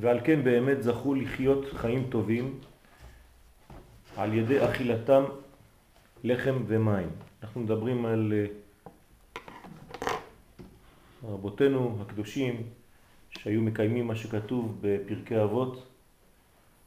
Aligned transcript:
ועל 0.00 0.20
כן 0.24 0.44
באמת 0.44 0.82
זכו 0.82 1.14
לחיות 1.14 1.64
חיים 1.72 2.06
טובים 2.10 2.58
על 4.16 4.34
ידי 4.34 4.64
אכילתם 4.64 5.24
לחם 6.24 6.62
ומים. 6.66 7.08
אנחנו 7.42 7.60
מדברים 7.60 8.06
על 8.06 8.32
אה, 8.32 8.46
רבותינו 11.24 11.98
הקדושים 12.00 12.62
שהיו 13.30 13.60
מקיימים 13.60 14.06
מה 14.06 14.16
שכתוב 14.16 14.78
בפרקי 14.80 15.42
אבות, 15.42 15.86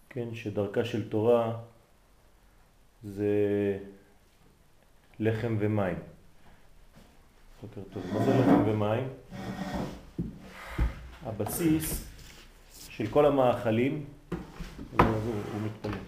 כן, 0.09 0.35
שדרכה 0.35 0.85
של 0.85 1.09
תורה 1.09 1.57
זה 3.03 3.77
לחם 5.19 5.57
ומים. 5.59 5.95
בוקר 7.61 7.81
טוב. 7.93 8.03
מה 8.13 8.25
זה 8.25 8.31
לחם 8.31 8.69
ומים? 8.69 9.07
הבסיס 11.23 12.14
של 12.97 13.07
כל 13.07 13.25
המאכלים, 13.25 14.05
הוא 14.99 15.07
מתפלל. 15.65 15.99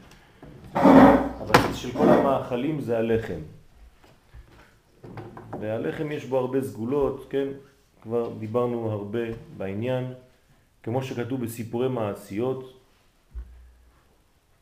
הבסיס 0.74 1.76
של 1.76 1.92
כל 1.92 2.10
המאכלים 2.10 2.82
זה 2.82 2.98
הלחם. 2.98 3.40
והלחם 5.60 6.12
יש 6.12 6.26
בו 6.26 6.38
הרבה 6.38 6.62
סגולות, 6.62 7.28
כן? 7.30 7.48
כבר 8.02 8.34
דיברנו 8.40 8.92
הרבה 8.92 9.20
בעניין, 9.58 10.14
כמו 10.84 11.04
שכתוב 11.04 11.44
בסיפורי 11.44 11.90
מעשיות, 11.90 12.80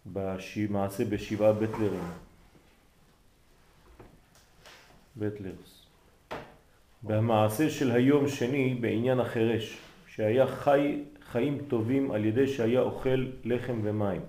במעשה 0.05 1.05
בשבעה 1.05 1.53
בטלרים. 1.53 2.03
בטלרס. 5.17 5.85
במעשה 7.03 7.69
של 7.69 7.91
היום 7.91 8.27
שני 8.27 8.75
בעניין 8.75 9.19
החרש, 9.19 9.77
שהיה 10.07 10.47
חי 10.47 11.03
חיים 11.35 11.57
טובים 11.67 12.11
על 12.11 12.25
ידי 12.25 12.47
שהיה 12.47 12.81
אוכל 12.81 13.25
לחם 13.43 13.79
ומים. 13.83 14.21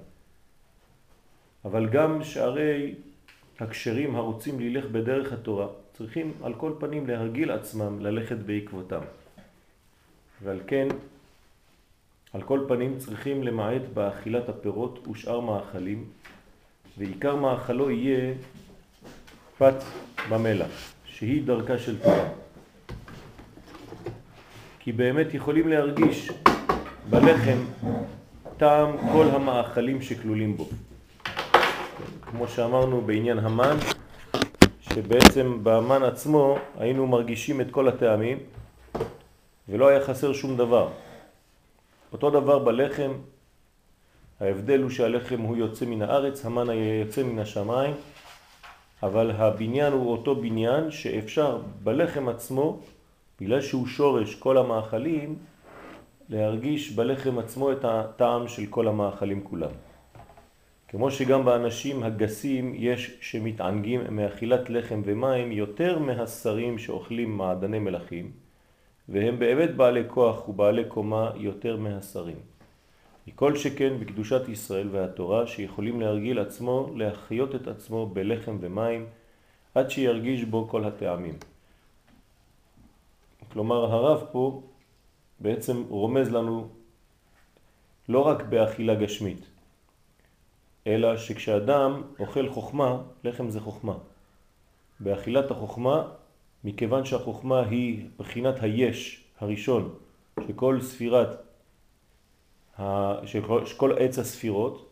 אבל 1.64 1.88
גם 1.88 2.24
שערי 2.24 2.94
הכשרים 3.60 4.16
הרוצים 4.16 4.60
ללך 4.60 4.84
בדרך 4.84 5.32
התורה 5.32 5.66
צריכים 5.92 6.32
על 6.42 6.54
כל 6.54 6.72
פנים 6.78 7.06
להרגיל 7.06 7.50
עצמם 7.50 8.00
ללכת 8.00 8.36
בעקבותם. 8.36 9.00
ועל 10.42 10.60
כן, 10.66 10.88
על 12.32 12.42
כל 12.42 12.64
פנים 12.68 12.98
צריכים 12.98 13.42
למעט 13.42 13.82
באכילת 13.94 14.48
הפירות 14.48 15.08
ושאר 15.08 15.40
מאכלים, 15.40 16.04
ועיקר 16.98 17.36
מאכלו 17.36 17.90
יהיה 17.90 18.34
פת 19.58 19.78
במלח, 20.30 20.92
שהיא 21.04 21.42
דרכה 21.46 21.78
של 21.78 22.02
תורה. 22.02 22.28
כי 24.78 24.92
באמת 24.92 25.34
יכולים 25.34 25.68
להרגיש 25.68 26.30
בלחם 27.10 27.58
טעם 28.56 28.96
כל 29.12 29.26
המאכלים 29.32 30.02
שכלולים 30.02 30.56
בו. 30.56 30.68
כמו 32.22 32.48
שאמרנו 32.48 33.00
בעניין 33.00 33.38
המן, 33.38 33.76
שבעצם 34.80 35.64
באמן 35.64 36.02
עצמו 36.02 36.58
היינו 36.78 37.06
מרגישים 37.06 37.60
את 37.60 37.70
כל 37.70 37.88
הטעמים 37.88 38.38
ולא 39.68 39.88
היה 39.88 40.04
חסר 40.04 40.32
שום 40.32 40.56
דבר. 40.56 40.88
אותו 42.12 42.30
דבר 42.30 42.58
בלחם, 42.58 43.12
ההבדל 44.40 44.82
הוא 44.82 44.90
שהלחם 44.90 45.40
הוא 45.40 45.56
יוצא 45.56 45.84
מן 45.84 46.02
הארץ, 46.02 46.44
המן 46.44 46.66
יוצא 47.00 47.22
מן 47.22 47.38
השמיים, 47.38 47.94
אבל 49.02 49.30
הבניין 49.30 49.92
הוא 49.92 50.12
אותו 50.12 50.36
בניין 50.36 50.90
שאפשר 50.90 51.60
בלחם 51.84 52.28
עצמו, 52.28 52.78
בגלל 53.40 53.60
שהוא 53.60 53.86
שורש 53.86 54.34
כל 54.34 54.58
המאכלים, 54.58 55.36
להרגיש 56.28 56.92
בלחם 56.92 57.38
עצמו 57.38 57.72
את 57.72 57.84
הטעם 57.84 58.48
של 58.48 58.66
כל 58.66 58.88
המאכלים 58.88 59.44
כולם. 59.44 59.70
כמו 60.88 61.10
שגם 61.10 61.44
באנשים 61.44 62.02
הגסים 62.02 62.72
יש 62.74 63.18
שמתענגים 63.20 64.00
מאכילת 64.10 64.70
לחם 64.70 65.02
ומים 65.04 65.52
יותר 65.52 65.98
מהשרים 65.98 66.78
שאוכלים 66.78 67.36
מעדני 67.36 67.78
מלאכים, 67.78 68.30
והם 69.08 69.38
באמת 69.38 69.76
בעלי 69.76 70.02
כוח 70.08 70.48
ובעלי 70.48 70.84
קומה 70.84 71.30
יותר 71.36 71.76
מהשרים. 71.76 72.36
מכל 73.26 73.56
שכן 73.56 74.00
בקדושת 74.00 74.48
ישראל 74.48 74.88
והתורה 74.92 75.46
שיכולים 75.46 76.00
להרגיל 76.00 76.38
עצמו 76.38 76.90
להחיות 76.96 77.54
את 77.54 77.68
עצמו 77.68 78.06
בלחם 78.06 78.56
ומים 78.60 79.06
עד 79.74 79.90
שירגיש 79.90 80.44
בו 80.44 80.68
כל 80.68 80.84
הטעמים. 80.84 81.34
כלומר 83.52 83.84
הרב 83.84 84.24
פה 84.32 84.62
בעצם 85.40 85.84
רומז 85.88 86.30
לנו 86.30 86.68
לא 88.08 88.20
רק 88.20 88.42
באכילה 88.42 88.94
גשמית, 88.94 89.46
אלא 90.86 91.16
שכשאדם 91.16 92.02
אוכל 92.18 92.48
חוכמה, 92.48 93.02
לחם 93.24 93.50
זה 93.50 93.60
חוכמה. 93.60 93.94
באכילת 95.00 95.50
החוכמה, 95.50 96.08
מכיוון 96.64 97.04
שהחוכמה 97.04 97.60
היא 97.60 98.08
בחינת 98.18 98.62
היש 98.62 99.24
הראשון 99.40 99.94
שכל 100.46 100.80
ספירת, 100.80 101.28
שכל 103.64 103.92
עץ 103.98 104.18
הספירות, 104.18 104.86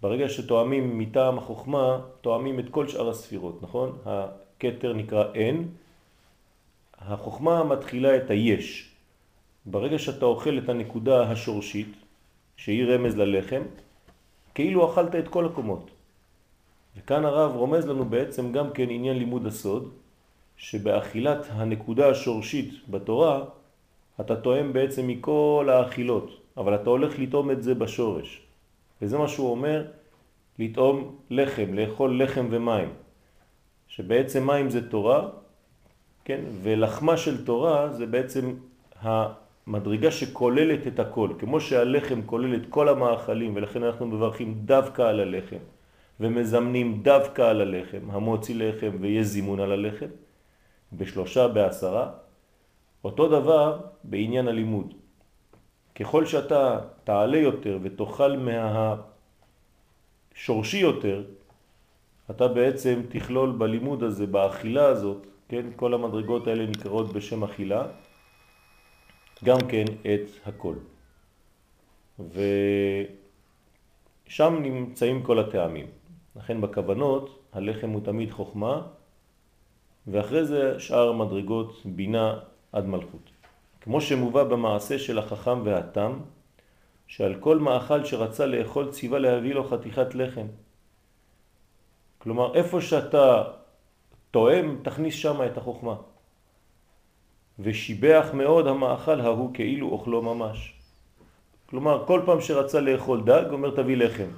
ברגע 0.00 0.28
שתואמים 0.28 0.98
מטעם 0.98 1.38
החוכמה, 1.38 2.00
תואמים 2.20 2.60
את 2.60 2.68
כל 2.70 2.88
שאר 2.88 3.08
הספירות, 3.08 3.62
נכון? 3.62 3.98
הכתר 4.04 4.92
נקרא 4.92 5.32
N, 5.32 5.56
החוכמה 6.98 7.64
מתחילה 7.64 8.16
את 8.16 8.30
היש. 8.30 8.93
ברגע 9.66 9.98
שאתה 9.98 10.24
אוכל 10.24 10.58
את 10.58 10.68
הנקודה 10.68 11.22
השורשית, 11.22 11.88
שהיא 12.56 12.84
רמז 12.84 13.16
ללחם, 13.16 13.62
כאילו 14.54 14.92
אכלת 14.92 15.14
את 15.14 15.28
כל 15.28 15.46
הקומות. 15.46 15.90
וכאן 16.96 17.24
הרב 17.24 17.56
רומז 17.56 17.86
לנו 17.86 18.04
בעצם 18.04 18.52
גם 18.52 18.70
כן 18.70 18.90
עניין 18.90 19.18
לימוד 19.18 19.46
הסוד, 19.46 19.92
שבאכילת 20.56 21.46
הנקודה 21.50 22.08
השורשית 22.08 22.74
בתורה, 22.88 23.44
אתה 24.20 24.36
תואם 24.36 24.72
בעצם 24.72 25.06
מכל 25.06 25.68
האכילות, 25.72 26.40
אבל 26.56 26.74
אתה 26.74 26.90
הולך 26.90 27.18
לטעום 27.18 27.50
את 27.50 27.62
זה 27.62 27.74
בשורש. 27.74 28.42
וזה 29.02 29.18
מה 29.18 29.28
שהוא 29.28 29.50
אומר, 29.50 29.86
לטעום 30.58 31.16
לחם, 31.30 31.74
לאכול 31.74 32.22
לחם 32.22 32.46
ומים. 32.50 32.88
שבעצם 33.88 34.46
מים 34.46 34.70
זה 34.70 34.90
תורה, 34.90 35.28
כן? 36.24 36.40
ולחמה 36.62 37.16
של 37.16 37.44
תורה 37.44 37.92
זה 37.92 38.06
בעצם 38.06 38.54
מדרגה 39.66 40.10
שכוללת 40.10 40.86
את 40.86 40.98
הכל, 40.98 41.30
כמו 41.38 41.60
שהלחם 41.60 42.22
כולל 42.26 42.54
את 42.54 42.66
כל 42.70 42.88
המאכלים 42.88 43.56
ולכן 43.56 43.82
אנחנו 43.82 44.06
מברכים 44.06 44.54
דווקא 44.64 45.02
על 45.02 45.20
הלחם 45.20 45.62
ומזמנים 46.20 47.02
דווקא 47.02 47.42
על 47.42 47.60
הלחם, 47.60 48.10
המוציא 48.10 48.54
לחם 48.54 48.90
ויש 49.00 49.26
זימון 49.26 49.60
על 49.60 49.72
הלחם, 49.72 50.06
בשלושה, 50.92 51.48
בעשרה. 51.48 52.10
אותו 53.04 53.28
דבר 53.28 53.80
בעניין 54.04 54.48
הלימוד. 54.48 54.94
ככל 55.94 56.26
שאתה 56.26 56.80
תעלה 57.04 57.38
יותר 57.38 57.78
ותאכל 57.82 58.36
מהשורשי 60.34 60.78
יותר, 60.78 61.24
אתה 62.30 62.48
בעצם 62.48 63.02
תכלול 63.08 63.52
בלימוד 63.52 64.02
הזה, 64.02 64.26
באכילה 64.26 64.86
הזאת, 64.86 65.26
כן, 65.48 65.66
כל 65.76 65.94
המדרגות 65.94 66.46
האלה 66.46 66.66
נקראות 66.66 67.12
בשם 67.12 67.44
אכילה, 67.44 67.86
גם 69.44 69.58
כן 69.68 69.84
את 70.02 70.46
הכל. 70.46 70.74
ושם 74.28 74.58
נמצאים 74.62 75.22
כל 75.22 75.38
הטעמים. 75.38 75.86
לכן 76.36 76.60
בכוונות 76.60 77.42
הלחם 77.52 77.90
הוא 77.90 78.00
תמיד 78.04 78.30
חוכמה, 78.30 78.82
ואחרי 80.06 80.44
זה 80.44 80.80
שאר 80.80 81.12
מדרגות 81.12 81.82
בינה 81.84 82.40
עד 82.72 82.86
מלכות. 82.86 83.30
כמו 83.80 84.00
שמובא 84.00 84.44
במעשה 84.44 84.98
של 84.98 85.18
החכם 85.18 85.60
והתם, 85.64 86.18
שעל 87.06 87.34
כל 87.40 87.58
מאכל 87.58 88.04
שרצה 88.04 88.46
לאכול 88.46 88.90
ציווה 88.90 89.18
להביא 89.18 89.54
לו 89.54 89.64
חתיכת 89.64 90.14
לחם. 90.14 90.46
כלומר, 92.18 92.54
איפה 92.54 92.80
שאתה 92.80 93.44
תואם, 94.30 94.76
תכניס 94.82 95.14
שם 95.14 95.42
את 95.46 95.58
החוכמה. 95.58 95.94
ושיבח 97.58 98.26
מאוד 98.34 98.66
המאכל 98.66 99.20
ההוא 99.20 99.50
כאילו 99.54 99.88
אוכלו 99.88 100.22
ממש. 100.22 100.74
כלומר, 101.66 102.04
כל 102.06 102.20
פעם 102.24 102.40
שרצה 102.40 102.80
לאכול 102.80 103.22
דג, 103.24 103.44
אומר 103.52 103.70
תביא 103.70 103.96
לחם. 103.96 104.28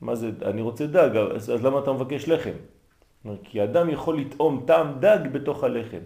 מה 0.00 0.14
זה, 0.14 0.30
אני 0.42 0.60
רוצה 0.60 0.86
דג, 0.86 1.16
אז, 1.16 1.50
אז 1.50 1.64
למה 1.64 1.78
אתה 1.78 1.92
מבקש 1.92 2.28
לחם? 2.28 2.56
כי 3.44 3.64
אדם 3.64 3.90
יכול 3.90 4.18
לטעום 4.18 4.64
טעם 4.66 4.98
דג 5.00 5.18
בתוך 5.32 5.64
הלחם. 5.64 6.04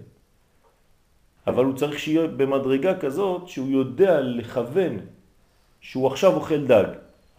אבל 1.46 1.64
הוא 1.64 1.74
צריך 1.74 1.98
שיהיה 1.98 2.26
במדרגה 2.26 2.98
כזאת 2.98 3.48
שהוא 3.48 3.68
יודע 3.68 4.20
לכוון 4.20 4.98
שהוא 5.80 6.06
עכשיו 6.06 6.34
אוכל 6.34 6.66
דג. 6.66 6.84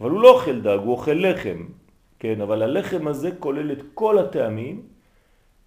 אבל 0.00 0.10
הוא 0.10 0.20
לא 0.20 0.30
אוכל 0.30 0.60
דג, 0.60 0.78
הוא 0.84 0.92
אוכל 0.92 1.12
לחם. 1.12 1.66
כן, 2.18 2.40
אבל 2.40 2.62
הלחם 2.62 3.08
הזה 3.08 3.30
כולל 3.38 3.72
את 3.72 3.82
כל 3.94 4.18
הטעמים, 4.18 4.82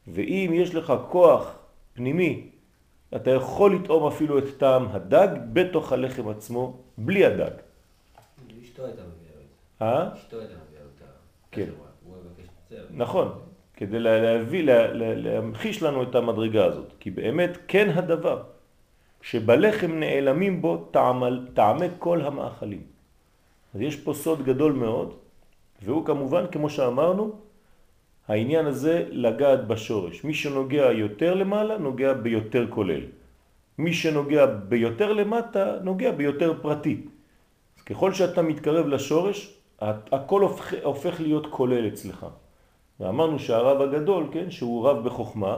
ואם 0.08 0.52
יש 0.54 0.76
לך 0.76 0.94
כוח 1.10 1.56
פנימי 1.94 2.51
אתה 3.16 3.32
יכול 3.32 3.76
לטעום 3.76 4.08
אפילו 4.08 4.38
את 4.38 4.44
טעם 4.58 4.88
הדג 4.92 5.28
בתוך 5.54 5.92
הלחם 5.92 6.28
עצמו, 6.28 6.78
בלי 6.98 7.26
הדג. 7.26 7.52
אשתו 8.64 8.86
הייתה 8.86 9.02
מביאה 9.02 9.32
אה? 9.82 10.14
אשתו 10.14 10.40
הייתה 10.40 10.54
מביאה 10.54 10.84
לו 10.84 11.06
כן. 11.52 11.70
נכון, 12.92 13.32
כדי 13.74 14.00
להביא, 14.00 14.64
להמחיש 14.94 15.84
לנו 15.84 16.04
את 16.04 16.16
המדרגה 16.16 16.66
הזאת. 16.66 16.94
כי 17.00 17.12
באמת 17.12 17.58
כן 17.68 17.90
הדבר 17.90 18.44
שבלחם 19.22 19.92
נעלמים 20.00 20.62
בו 20.62 20.90
טעמי 21.54 21.88
כל 22.00 22.22
המאכלים. 22.22 22.82
אז 23.76 23.82
יש 23.82 23.96
פה 23.96 24.14
סוד 24.14 24.44
גדול 24.44 24.72
מאוד, 24.72 25.14
והוא 25.84 26.06
כמובן, 26.06 26.46
כמו 26.52 26.70
שאמרנו, 26.70 27.32
העניין 28.32 28.66
הזה 28.66 29.06
לגעת 29.12 29.68
בשורש. 29.68 30.24
מי 30.24 30.34
שנוגע 30.34 30.92
יותר 30.92 31.34
למעלה, 31.34 31.78
נוגע 31.78 32.14
ביותר 32.14 32.68
כולל. 32.70 33.02
מי 33.78 33.94
שנוגע 33.94 34.46
ביותר 34.46 35.14
למטה, 35.14 35.78
נוגע 35.84 36.12
ביותר 36.12 36.54
פרטי. 36.62 36.98
אז 37.78 37.84
ככל 37.84 38.14
שאתה 38.14 38.42
מתקרב 38.42 38.88
לשורש, 38.88 39.58
הכל 39.82 40.42
הופך, 40.42 40.74
הופך 40.84 41.22
להיות 41.22 41.48
כולל 41.50 41.88
אצלך. 41.88 42.26
ואמרנו 43.00 43.40
שהרב 43.40 43.82
הגדול, 43.82 44.24
כן, 44.32 44.52
שהוא 44.52 44.88
רב 44.88 45.04
בחוכמה, 45.04 45.56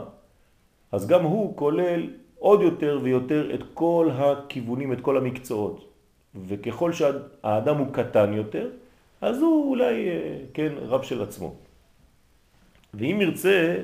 אז 0.92 1.08
גם 1.08 1.24
הוא 1.24 1.58
כולל 1.58 2.10
עוד 2.40 2.62
יותר 2.62 3.00
ויותר 3.04 3.54
את 3.54 3.64
כל 3.74 4.10
הכיוונים, 4.14 4.94
את 4.94 5.02
כל 5.02 5.18
המקצועות. 5.18 5.86
וככל 6.48 6.92
שהאדם 6.92 7.78
הוא 7.78 7.88
קטן 7.94 8.34
יותר, 8.34 8.69
אז 9.22 9.42
הוא 9.42 9.69
אולי, 9.69 10.10
אה, 10.10 10.38
כן, 10.54 10.74
רב 10.81 11.02
של 11.04 11.22
עצמו. 11.22 11.54
ואם 12.94 13.18
ירצה, 13.22 13.75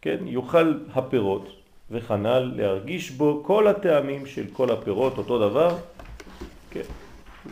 כן, 0.00 0.26
יאכל 0.26 0.78
הפירות 0.94 1.48
וכנ"ל 1.90 2.52
להרגיש 2.56 3.10
בו 3.10 3.42
כל 3.46 3.66
הטעמים 3.66 4.26
של 4.26 4.46
כל 4.52 4.70
הפירות, 4.70 5.18
אותו 5.18 5.48
דבר, 5.48 5.76
כן, 6.70 6.82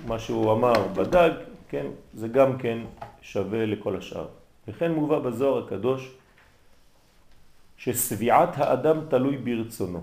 מה 0.07 0.19
שהוא 0.19 0.53
אמר 0.53 0.89
בדג, 0.95 1.31
כן, 1.69 1.87
זה 2.15 2.29
גם 2.29 2.59
כן 2.59 2.79
שווה 3.23 3.67
לכל 3.67 3.97
השאר. 3.97 4.27
וכן 4.69 4.93
מובא 4.93 5.19
בזוהר 5.19 5.65
הקדוש 5.65 6.11
שסביעת 7.77 8.51
האדם 8.57 9.01
תלוי 9.09 9.37
ברצונו. 9.37 10.01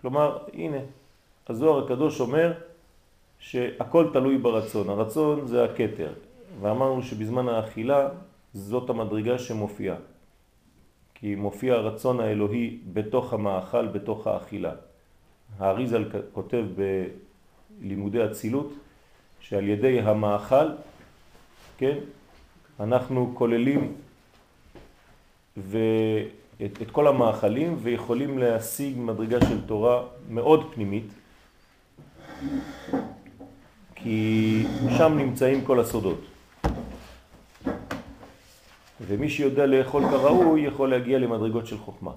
כלומר, 0.00 0.38
הנה, 0.52 0.78
הזוהר 1.48 1.84
הקדוש 1.84 2.20
אומר 2.20 2.52
שהכל 3.38 4.10
תלוי 4.12 4.38
ברצון. 4.38 4.88
הרצון 4.88 5.46
זה 5.46 5.64
הקטר, 5.64 6.12
ואמרנו 6.60 7.02
שבזמן 7.02 7.48
האכילה 7.48 8.08
זאת 8.54 8.90
המדרגה 8.90 9.38
שמופיעה. 9.38 9.96
כי 11.14 11.34
מופיע 11.34 11.74
הרצון 11.74 12.20
האלוהי 12.20 12.78
בתוך 12.92 13.32
המאכל, 13.32 13.86
בתוך 13.86 14.26
האכילה. 14.26 14.72
האריזל 15.58 16.04
כותב 16.32 16.64
בלימודי 17.80 18.22
הצילות 18.22 18.72
שעל 19.40 19.68
ידי 19.68 20.00
המאכל, 20.00 20.66
כן, 21.78 21.98
אנחנו 22.80 23.32
כוללים 23.34 23.94
ואת, 25.56 26.82
את 26.82 26.90
כל 26.90 27.06
המאכלים 27.06 27.76
ויכולים 27.82 28.38
להשיג 28.38 28.98
מדרגה 28.98 29.40
של 29.40 29.66
תורה 29.66 30.02
מאוד 30.28 30.74
פנימית 30.74 31.06
כי 33.94 34.64
שם 34.98 35.12
נמצאים 35.18 35.64
כל 35.64 35.80
הסודות. 35.80 36.29
ומי 39.00 39.30
שיודע 39.30 39.66
לאכול 39.66 40.02
כראוי 40.10 40.60
יכול 40.60 40.90
להגיע 40.90 41.18
למדרגות 41.18 41.66
של 41.66 41.78
חוכמה. 41.78 42.12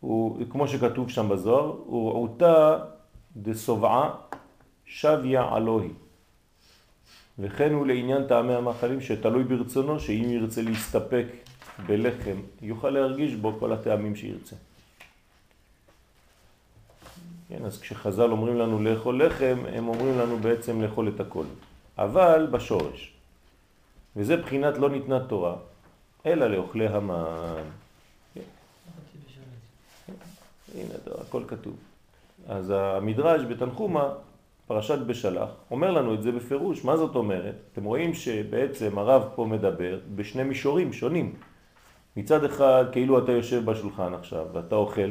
הוא, 0.00 0.38
כמו 0.50 0.68
שכתוב 0.68 1.10
שם 1.10 1.28
בזוהר, 1.28 1.66
הוא 1.86 2.12
עוטה 2.12 2.78
דסובעה 3.36 4.10
שביה 4.84 5.56
אלוהי. 5.56 5.90
וכן 7.38 7.72
הוא 7.72 7.86
לעניין 7.86 8.26
טעמי 8.26 8.54
המאכלים 8.54 9.00
שתלוי 9.00 9.44
ברצונו, 9.44 10.00
שאם 10.00 10.26
ירצה 10.28 10.62
להסתפק 10.62 11.26
בלחם, 11.86 12.36
יוכל 12.62 12.90
להרגיש 12.90 13.34
בו 13.34 13.56
כל 13.58 13.72
הטעמים 13.72 14.16
שירצה. 14.16 14.56
כן, 17.48 17.64
אז 17.64 17.80
כשחז"ל 17.80 18.30
אומרים 18.30 18.56
לנו 18.56 18.82
לאכול 18.82 19.24
לחם, 19.24 19.58
הם 19.72 19.88
אומרים 19.88 20.18
לנו 20.18 20.38
בעצם 20.38 20.82
לאכול 20.82 21.08
את 21.08 21.20
הכל. 21.20 21.44
אבל 22.00 22.46
בשורש. 22.50 23.12
וזה 24.16 24.36
בחינת 24.36 24.78
לא 24.78 24.90
ניתנה 24.90 25.20
תורה, 25.20 25.54
אלא 26.26 26.46
לאוכלי 26.46 26.86
המן. 26.86 27.62
הנה, 30.74 30.94
הכל 31.20 31.42
כתוב. 31.48 31.76
אז 32.48 32.72
המדרש 32.76 33.42
בתנחומה 33.42 34.12
פרשת 34.66 34.98
בשלח, 34.98 35.48
אומר 35.70 35.90
לנו 35.90 36.14
את 36.14 36.22
זה 36.22 36.32
בפירוש. 36.32 36.84
מה 36.84 36.96
זאת 36.96 37.16
אומרת? 37.16 37.54
אתם 37.72 37.84
רואים 37.84 38.14
שבעצם 38.14 38.98
הרב 38.98 39.28
פה 39.34 39.46
מדבר 39.46 39.98
בשני 40.14 40.42
מישורים 40.42 40.92
שונים. 40.92 41.34
מצד 42.16 42.44
אחד, 42.44 42.84
כאילו 42.92 43.24
אתה 43.24 43.32
יושב 43.32 43.64
בשולחן 43.64 44.14
עכשיו 44.14 44.46
ואתה 44.52 44.74
אוכל, 44.74 45.10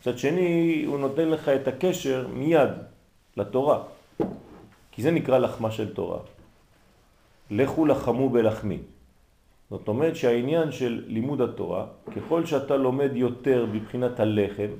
מצד 0.00 0.18
שני, 0.18 0.84
הוא 0.86 0.98
נותן 0.98 1.28
לך 1.28 1.48
את 1.48 1.68
הקשר 1.68 2.26
מיד 2.32 2.70
לתורה. 3.36 3.82
כי 4.94 5.02
זה 5.02 5.10
נקרא 5.10 5.38
לחמה 5.38 5.70
של 5.70 5.94
תורה. 5.94 6.18
לכו 7.50 7.86
לחמו 7.86 8.30
בלחמי. 8.30 8.78
זאת 9.70 9.88
אומרת 9.88 10.16
שהעניין 10.16 10.72
של 10.72 11.04
לימוד 11.06 11.40
התורה, 11.40 11.86
ככל 12.16 12.46
שאתה 12.46 12.76
לומד 12.76 13.10
יותר 13.14 13.66
בבחינת 13.72 14.20
הלחם, 14.20 14.70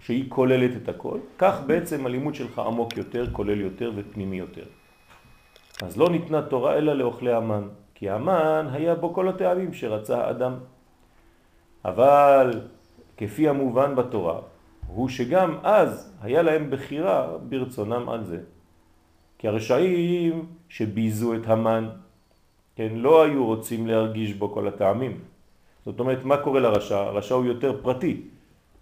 שהיא 0.00 0.24
כוללת 0.28 0.70
את 0.82 0.88
הכל, 0.88 1.18
כך 1.38 1.60
בעצם 1.66 2.06
הלימוד 2.06 2.34
שלך 2.34 2.58
עמוק 2.58 2.96
יותר, 2.96 3.26
כולל 3.32 3.60
יותר 3.60 3.92
ופנימי 3.96 4.36
יותר. 4.36 4.64
אז 5.82 5.96
לא 5.96 6.10
ניתנה 6.10 6.42
תורה 6.42 6.74
אלא 6.74 6.92
לאוכלי 6.92 7.32
המן, 7.32 7.68
כי 7.94 8.10
המן 8.10 8.66
היה 8.72 8.94
בו 8.94 9.14
כל 9.14 9.28
הטעמים 9.28 9.72
שרצה 9.74 10.24
האדם. 10.24 10.54
אבל 11.84 12.60
כפי 13.16 13.48
המובן 13.48 13.94
בתורה, 13.94 14.40
הוא 14.86 15.08
שגם 15.08 15.56
אז 15.62 16.12
היה 16.22 16.42
להם 16.42 16.70
בחירה 16.70 17.36
ברצונם 17.48 18.08
על 18.08 18.24
זה. 18.24 18.40
כי 19.42 19.48
הרשעים 19.48 20.46
שביזו 20.68 21.34
את 21.34 21.46
המן, 21.46 21.88
כן, 22.76 22.88
לא 22.94 23.22
היו 23.22 23.46
רוצים 23.46 23.86
להרגיש 23.86 24.34
בו 24.34 24.54
כל 24.54 24.68
הטעמים. 24.68 25.18
זאת 25.84 26.00
אומרת, 26.00 26.24
מה 26.24 26.36
קורה 26.36 26.60
לרשע? 26.60 26.98
הרשע 26.98 27.34
הוא 27.34 27.44
יותר 27.44 27.82
פרטי. 27.82 28.20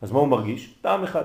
אז 0.03 0.13
מה 0.13 0.19
הוא 0.19 0.29
מרגיש? 0.29 0.75
טעם 0.81 1.05
אחד. 1.05 1.25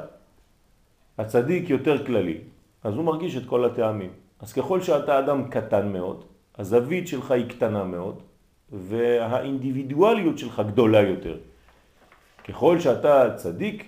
הצדיק 1.18 1.70
יותר 1.70 2.06
כללי, 2.06 2.38
אז 2.84 2.94
הוא 2.94 3.04
מרגיש 3.04 3.38
את 3.38 3.46
כל 3.46 3.66
הטעמים. 3.66 4.10
אז 4.40 4.54
ככל 4.54 4.82
שאתה 4.82 5.20
אדם 5.20 5.50
קטן 5.50 5.94
מאוד, 5.94 6.24
הזווית 6.58 7.08
שלך 7.08 7.32
היא 7.32 7.50
קטנה 7.50 7.84
מאוד, 7.84 8.20
והאינדיבידואליות 8.72 10.38
שלך 10.38 10.62
גדולה 10.68 11.02
יותר. 11.02 11.38
ככל 12.48 12.80
שאתה 12.80 13.36
צדיק, 13.36 13.84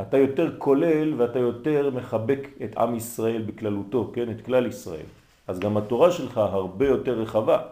אתה 0.00 0.18
יותר 0.18 0.58
כולל 0.58 1.14
ואתה 1.20 1.38
יותר 1.38 1.90
מחבק 1.94 2.48
את 2.64 2.76
עם 2.76 2.94
ישראל 2.94 3.42
בכללותו, 3.42 4.10
כן? 4.14 4.30
את 4.30 4.44
כלל 4.44 4.66
ישראל. 4.66 5.06
אז 5.48 5.58
גם 5.58 5.76
התורה 5.76 6.10
שלך 6.10 6.38
הרבה 6.38 6.86
יותר 6.86 7.20
רחבה. 7.20 7.62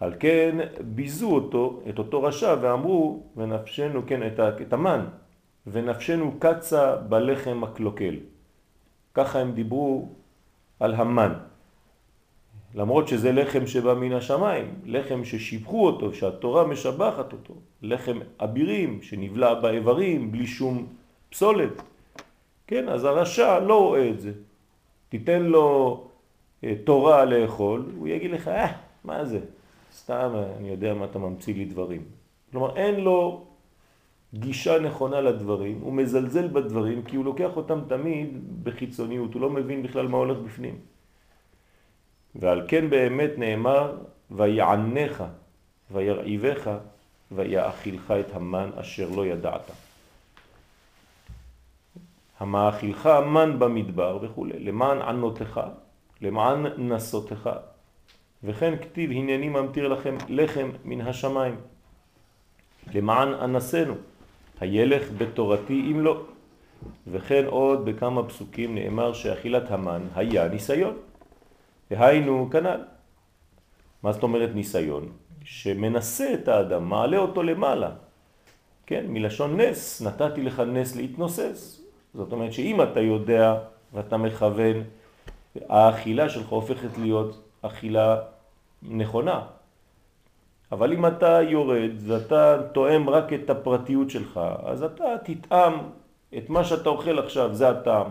על 0.00 0.14
כן 0.20 0.58
ביזו 0.80 1.30
אותו, 1.30 1.80
את 1.88 1.98
אותו 1.98 2.22
רשע, 2.22 2.54
ואמרו, 2.60 3.22
ונפשנו, 3.36 4.02
כן, 4.06 4.20
את, 4.60 4.72
המן, 4.72 5.04
ונפשנו 5.66 6.34
קצה 6.38 6.96
בלחם 6.96 7.64
הקלוקל. 7.64 8.14
ככה 9.14 9.38
הם 9.38 9.52
דיברו 9.52 10.08
על 10.80 10.94
המן. 10.94 11.32
למרות 12.74 13.08
שזה 13.08 13.32
לחם 13.32 13.66
שבא 13.66 13.94
מן 13.94 14.12
השמיים, 14.12 14.74
לחם 14.84 15.24
ששיבחו 15.24 15.86
אותו, 15.86 16.14
שהתורה 16.14 16.66
משבחת 16.66 17.32
אותו, 17.32 17.54
לחם 17.82 18.18
אבירים 18.40 19.02
שנבלע 19.02 19.54
באיברים 19.54 20.32
בלי 20.32 20.46
שום 20.46 20.86
פסולת. 21.30 21.82
כן, 22.66 22.88
אז 22.88 23.04
הרשע 23.04 23.58
לא 23.58 23.78
רואה 23.78 24.10
את 24.10 24.20
זה. 24.20 24.32
תיתן 25.08 25.42
לו 25.42 26.00
אה, 26.64 26.74
תורה 26.84 27.24
לאכול, 27.24 27.84
הוא 27.98 28.08
יגיד 28.08 28.30
לך, 28.30 28.48
אה, 28.48 28.72
מה 29.04 29.24
זה? 29.24 29.40
סתם 29.92 30.30
אני 30.58 30.68
יודע 30.68 30.94
מה 30.94 31.04
אתה 31.04 31.18
ממציא 31.18 31.54
לי 31.54 31.64
דברים. 31.64 32.02
כלומר, 32.50 32.76
אין 32.76 33.00
לו 33.00 33.44
גישה 34.34 34.78
נכונה 34.78 35.20
לדברים, 35.20 35.78
הוא 35.82 35.92
מזלזל 35.92 36.48
בדברים 36.48 37.02
כי 37.02 37.16
הוא 37.16 37.24
לוקח 37.24 37.56
אותם 37.56 37.80
תמיד 37.88 38.28
בחיצוניות, 38.64 39.34
הוא 39.34 39.42
לא 39.42 39.50
מבין 39.50 39.82
בכלל 39.82 40.08
מה 40.08 40.16
הולך 40.16 40.38
בפנים. 40.38 40.93
ועל 42.34 42.62
כן 42.68 42.90
באמת 42.90 43.30
נאמר, 43.36 43.96
ויענך 44.30 45.24
וירעיבך 45.90 46.70
ויאכילך 47.32 48.14
את 48.20 48.34
המן 48.34 48.70
אשר 48.80 49.08
לא 49.16 49.26
ידעת. 49.26 49.70
המאכילך 52.40 53.06
המן 53.06 53.58
במדבר 53.58 54.18
וכו', 54.22 54.46
למען 54.58 55.02
ענותך, 55.02 55.60
למען 56.20 56.66
נסותך, 56.78 57.50
וכן 58.44 58.76
כתיב 58.76 59.10
הנני 59.10 59.48
ממתיר 59.48 59.88
לכם 59.88 60.16
לחם 60.28 60.70
מן 60.84 61.00
השמיים 61.00 61.56
למען 62.94 63.34
אנסנו 63.34 63.94
הילך 64.60 65.02
בתורתי 65.18 65.88
אם 65.90 66.00
לא 66.00 66.22
וכן 67.06 67.44
עוד 67.46 67.84
בכמה 67.84 68.22
פסוקים 68.28 68.74
נאמר 68.74 69.12
שאכילת 69.12 69.70
המן 69.70 70.02
היה 70.14 70.48
ניסיון 70.48 70.96
והיינו 71.90 72.48
כנ"ל 72.52 72.80
מה 74.02 74.12
זאת 74.12 74.22
אומרת 74.22 74.50
ניסיון? 74.54 75.12
שמנסה 75.44 76.34
את 76.34 76.48
האדם, 76.48 76.88
מעלה 76.88 77.18
אותו 77.18 77.42
למעלה 77.42 77.90
כן, 78.86 79.04
מלשון 79.08 79.60
נס, 79.60 80.02
נתתי 80.02 80.42
לך 80.42 80.60
נס 80.60 80.96
להתנוסס 80.96 81.84
זאת 82.14 82.32
אומרת 82.32 82.52
שאם 82.52 82.82
אתה 82.82 83.00
יודע 83.00 83.58
ואתה 83.92 84.16
מכוון 84.16 84.82
האכילה 85.68 86.28
שלך 86.28 86.48
הופכת 86.48 86.98
להיות 86.98 87.42
אכילה 87.62 88.20
נכונה. 88.82 89.40
אבל 90.72 90.92
אם 90.92 91.06
אתה 91.06 91.42
יורד 91.42 91.90
ואתה 92.06 92.62
תואם 92.72 93.10
רק 93.10 93.32
את 93.32 93.50
הפרטיות 93.50 94.10
שלך, 94.10 94.40
אז 94.64 94.82
אתה 94.82 95.04
תטעם 95.24 95.74
את 96.36 96.50
מה 96.50 96.64
שאתה 96.64 96.88
אוכל 96.88 97.18
עכשיו, 97.18 97.54
זה 97.54 97.68
הטעם. 97.68 98.10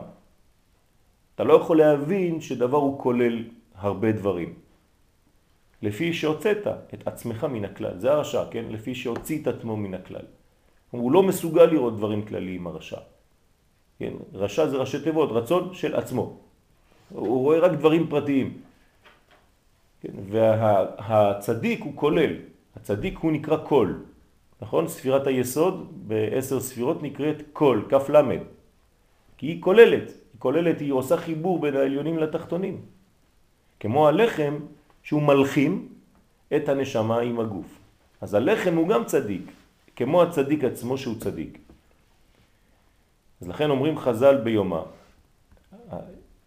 אתה 1.36 1.44
לא 1.44 1.54
יכול 1.54 1.78
להבין 1.78 2.42
שדבר 2.42 2.78
הוא 2.78 3.00
כולל 3.00 3.44
הרבה 3.84 4.12
דברים. 4.12 4.54
לפי 5.82 6.14
שהוצאת 6.14 6.68
את 6.94 7.08
עצמך 7.08 7.44
מן 7.44 7.66
הכלל, 7.66 8.00
זה 8.00 8.12
הרשע, 8.12 8.44
כן? 8.52 8.66
לפי 8.70 8.96
שהוציא 8.96 9.42
את 9.42 9.48
עצמו 9.48 9.78
מן 9.78 9.94
הכלל. 9.94 10.26
הוא 10.92 11.12
לא 11.12 11.24
מסוגל 11.24 11.66
לראות 11.66 11.98
דברים 11.98 12.26
כלליים 12.26 12.68
הרשע. 12.68 13.00
כן? 14.00 14.14
רשע 14.34 14.68
זה 14.68 14.78
ראשי 14.78 15.04
תיבות, 15.04 15.30
רצון 15.32 15.74
של 15.74 15.96
עצמו. 15.96 16.38
הוא 17.10 17.44
רואה 17.44 17.60
רק 17.60 17.72
דברים 17.72 18.08
פרטיים. 18.08 18.58
כן? 20.02 20.14
והצדיק 20.30 21.84
הוא 21.84 21.94
כולל, 21.96 22.34
הצדיק 22.76 23.18
הוא 23.20 23.32
נקרא 23.32 23.58
קול, 23.58 24.04
נכון? 24.62 24.88
ספירת 24.88 25.28
היסוד 25.28 26.08
בעשר 26.08 26.60
ספירות 26.60 27.04
נקראת 27.04 27.42
קול, 27.54 27.86
כף 27.90 28.10
למד, 28.10 28.40
כי 29.38 29.48
היא 29.48 29.62
כוללת, 29.62 30.08
היא 30.08 30.40
כוללת, 30.40 30.80
היא 30.80 30.94
עושה 30.94 31.18
חיבור 31.18 31.62
בין 31.62 31.76
העליונים 31.76 32.18
לתחתונים, 32.18 32.82
כמו 33.84 34.08
הלחם 34.08 34.56
שהוא 35.04 35.22
מלחים 35.22 35.88
את 36.56 36.70
הנשמה 36.70 37.20
עם 37.20 37.40
הגוף. 37.40 37.66
אז 38.22 38.34
הלחם 38.34 38.76
הוא 38.76 38.88
גם 38.88 39.06
צדיק, 39.06 39.52
כמו 39.96 40.22
הצדיק 40.22 40.64
עצמו 40.64 40.98
שהוא 40.98 41.16
צדיק. 41.20 41.58
אז 43.42 43.48
לכן 43.48 43.70
אומרים 43.70 43.98
חז"ל 43.98 44.38
ביומה, 44.38 44.82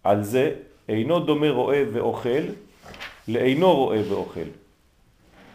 על 0.05 0.23
זה 0.23 0.55
אינו 0.89 1.21
דומה 1.21 1.51
רואה 1.51 1.85
ואוכל 1.93 2.45
לאינו 3.29 3.75
רואה 3.75 4.01
ואוכל. 4.11 4.49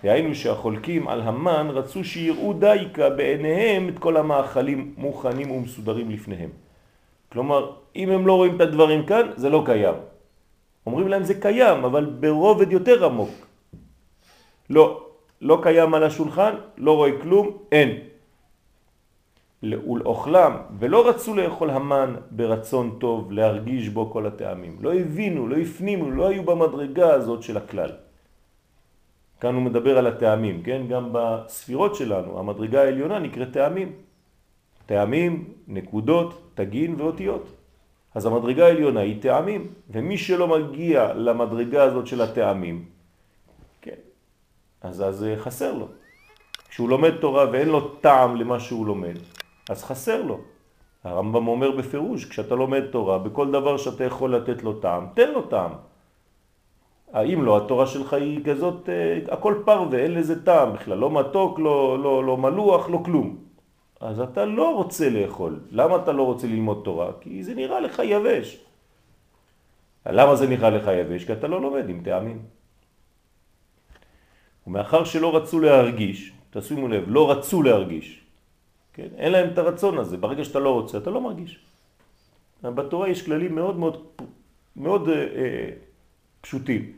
דהיינו 0.03 0.35
שהחולקים 0.35 1.07
על 1.07 1.21
המן 1.21 1.67
רצו 1.69 2.03
שיראו 2.03 2.53
דייקה 2.53 3.09
בעיניהם 3.09 3.89
את 3.89 3.99
כל 3.99 4.17
המאכלים 4.17 4.93
מוכנים 4.97 5.51
ומסודרים 5.51 6.11
לפניהם. 6.11 6.49
כלומר, 7.31 7.71
אם 7.95 8.09
הם 8.09 8.27
לא 8.27 8.33
רואים 8.33 8.55
את 8.55 8.61
הדברים 8.61 9.05
כאן, 9.05 9.31
זה 9.35 9.49
לא 9.49 9.63
קיים. 9.65 10.10
אומרים 10.85 11.07
להם 11.07 11.23
זה 11.23 11.33
קיים, 11.33 11.85
אבל 11.85 12.05
ברובד 12.05 12.71
יותר 12.71 13.05
עמוק. 13.05 13.29
לא, 14.69 15.07
לא 15.41 15.59
קיים 15.63 15.93
על 15.93 16.03
השולחן, 16.03 16.55
לא 16.77 16.95
רואה 16.95 17.21
כלום, 17.21 17.57
אין. 17.71 17.89
ולאוכלם, 19.63 20.57
ולא 20.79 21.09
רצו 21.09 21.35
לאכול 21.35 21.69
המן 21.69 22.15
ברצון 22.31 22.97
טוב, 22.99 23.31
להרגיש 23.31 23.89
בו 23.89 24.11
כל 24.11 24.25
הטעמים. 24.25 24.77
לא 24.81 24.93
הבינו, 24.93 25.47
לא 25.47 25.57
הפנימו, 25.57 26.11
לא 26.11 26.27
היו 26.27 26.43
במדרגה 26.43 27.13
הזאת 27.13 27.43
של 27.43 27.57
הכלל. 27.57 27.91
כאן 29.39 29.55
הוא 29.55 29.63
מדבר 29.63 29.97
על 29.97 30.07
הטעמים, 30.07 30.63
כן? 30.63 30.81
גם 30.89 31.09
בספירות 31.11 31.95
שלנו, 31.95 32.39
המדרגה 32.39 32.81
העליונה 32.81 33.19
נקראת 33.19 33.53
טעמים. 33.53 33.91
טעמים, 34.85 35.53
נקודות, 35.67 36.51
תגין 36.53 36.95
ואותיות. 36.97 37.60
אז 38.15 38.25
המדרגה 38.25 38.65
העליונה 38.65 38.99
היא 38.99 39.21
טעמים, 39.21 39.67
ומי 39.89 40.17
שלא 40.17 40.47
מגיע 40.47 41.13
למדרגה 41.13 41.83
הזאת 41.83 42.07
של 42.07 42.21
הטעמים, 42.21 42.85
כן, 43.81 43.99
אז, 44.81 45.01
אז 45.01 45.25
חסר 45.37 45.73
לו. 45.73 45.87
כשהוא 46.69 46.89
לומד 46.89 47.11
תורה 47.21 47.45
ואין 47.51 47.69
לו 47.69 47.87
טעם 47.87 48.35
למה 48.35 48.59
שהוא 48.59 48.85
לומד, 48.85 49.15
אז 49.69 49.83
חסר 49.83 50.21
לו. 50.21 50.39
הרמב"ם 51.03 51.47
אומר 51.47 51.71
בפירוש, 51.71 52.25
כשאתה 52.25 52.55
לומד 52.55 52.85
תורה, 52.91 53.17
בכל 53.17 53.51
דבר 53.51 53.77
שאתה 53.77 54.03
יכול 54.03 54.35
לתת 54.35 54.63
לו 54.63 54.73
טעם, 54.73 55.05
תן 55.13 55.31
לו 55.31 55.41
טעם. 55.41 55.71
האם 57.13 57.43
לא, 57.43 57.57
התורה 57.57 57.87
שלך 57.87 58.13
היא 58.13 58.45
כזאת, 58.45 58.89
אה, 58.89 59.33
הכל 59.33 59.55
פרווה, 59.65 59.99
אין 59.99 60.13
לזה 60.13 60.45
טעם 60.45 60.73
בכלל, 60.73 60.97
לא 60.97 61.11
מתוק, 61.11 61.59
לא, 61.59 61.99
לא, 62.03 62.23
לא 62.23 62.37
מלוח, 62.37 62.89
לא 62.89 63.01
כלום. 63.05 63.35
אז 64.01 64.19
אתה 64.19 64.45
לא 64.45 64.75
רוצה 64.75 65.09
לאכול. 65.09 65.59
למה 65.71 65.95
אתה 65.95 66.11
לא 66.11 66.23
רוצה 66.23 66.47
ללמוד 66.47 66.81
תורה? 66.83 67.11
כי 67.21 67.43
זה 67.43 67.53
נראה 67.53 67.79
לך 67.79 68.01
יבש. 68.05 68.57
למה 70.05 70.35
זה 70.35 70.47
נראה 70.47 70.69
לך 70.69 70.85
יבש? 70.87 71.25
כי 71.25 71.33
אתה 71.33 71.47
לא 71.47 71.61
לומד 71.61 71.89
עם 71.89 72.01
טעמים. 72.03 72.39
ומאחר 74.67 75.03
שלא 75.03 75.35
רצו 75.37 75.59
להרגיש, 75.59 76.33
תשימו 76.49 76.87
לב, 76.87 77.03
לא 77.07 77.31
רצו 77.31 77.63
להרגיש, 77.63 78.21
כן? 78.93 79.07
אין 79.17 79.31
להם 79.31 79.49
את 79.53 79.57
הרצון 79.57 79.97
הזה, 79.97 80.17
ברגע 80.17 80.43
שאתה 80.45 80.59
לא 80.59 80.73
רוצה, 80.73 80.97
אתה 80.97 81.09
לא 81.09 81.21
מרגיש. 81.21 81.59
בתורה 82.63 83.09
יש 83.09 83.25
כללים 83.25 83.55
מאוד 83.55 83.75
מאוד, 83.77 84.05
מאוד 84.75 85.09
אה, 85.09 85.15
אה, 85.15 85.69
פשוטים. 86.41 86.91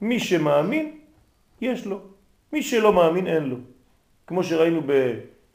מי 0.00 0.20
שמאמין, 0.20 0.98
יש 1.60 1.86
לו. 1.86 2.00
מי 2.52 2.62
שלא 2.62 2.92
מאמין, 2.92 3.26
אין 3.26 3.44
לו. 3.44 3.56
כמו 4.26 4.44
שראינו 4.44 4.80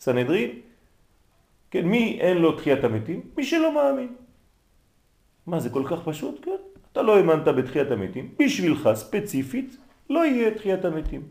בסנהדרין, 0.06 0.52
כן, 1.72 1.86
מי 1.86 2.18
אין 2.22 2.38
לו 2.38 2.52
תחיית 2.52 2.84
המתים? 2.84 3.22
מי 3.38 3.44
שלא 3.44 3.74
מאמין. 3.76 4.16
מה, 5.48 5.60
זה 5.60 5.70
כל 5.70 5.84
כך 5.90 6.06
פשוט? 6.06 6.46
כן. 6.46 6.62
אתה 6.92 7.02
לא 7.02 7.18
האמנת 7.18 7.48
בתחיית 7.48 7.92
המתים, 7.92 8.36
בשבילך 8.40 8.90
ספציפית 8.94 9.78
לא 10.10 10.26
יהיה 10.26 10.52
תחיית 10.52 10.86
המתים. 10.86 11.22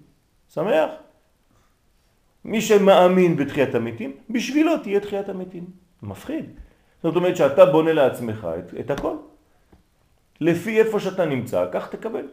שמח? 0.54 0.90
מי 2.44 2.60
שמאמין 2.60 3.36
בתחיית 3.36 3.74
המתים, 3.74 4.12
בשבילו 4.30 4.78
תהיה 4.78 5.00
תחיית 5.00 5.28
המתים. 5.28 5.64
מפחיד. 6.02 6.44
זאת 7.02 7.16
אומרת 7.16 7.36
שאתה 7.36 7.66
בונה 7.66 7.92
לעצמך 7.92 8.48
את, 8.58 8.74
את 8.80 8.90
הכל. 8.90 9.16
לפי 10.40 10.80
איפה 10.80 11.00
שאתה 11.00 11.26
נמצא, 11.26 11.66
כך 11.72 11.88
תקבל. 11.90 12.26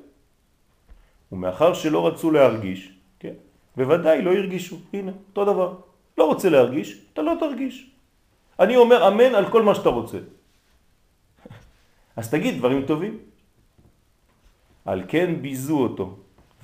ומאחר 1.32 1.74
שלא 1.74 2.08
רצו 2.08 2.32
להרגיש, 2.32 2.98
כן, 3.20 3.34
בוודאי 3.78 4.22
לא 4.22 4.32
הרגישו. 4.34 4.78
הנה, 4.94 5.12
אותו 5.30 5.46
דבר. 5.46 5.91
לא 6.18 6.26
רוצה 6.26 6.50
להרגיש, 6.50 7.06
אתה 7.14 7.22
לא 7.22 7.34
תרגיש. 7.40 7.92
אני 8.60 8.76
אומר 8.76 9.08
אמן 9.08 9.36
על 9.36 9.52
כל 9.52 9.62
מה 9.62 9.76
שאתה 9.76 9.90
רוצה. 9.90 10.18
אז 12.16 12.30
תגיד 12.30 12.58
דברים 12.58 12.86
טובים. 12.86 13.20
על 14.86 15.04
כן 15.08 15.42
ביזו 15.42 15.78
אותו 15.80 16.18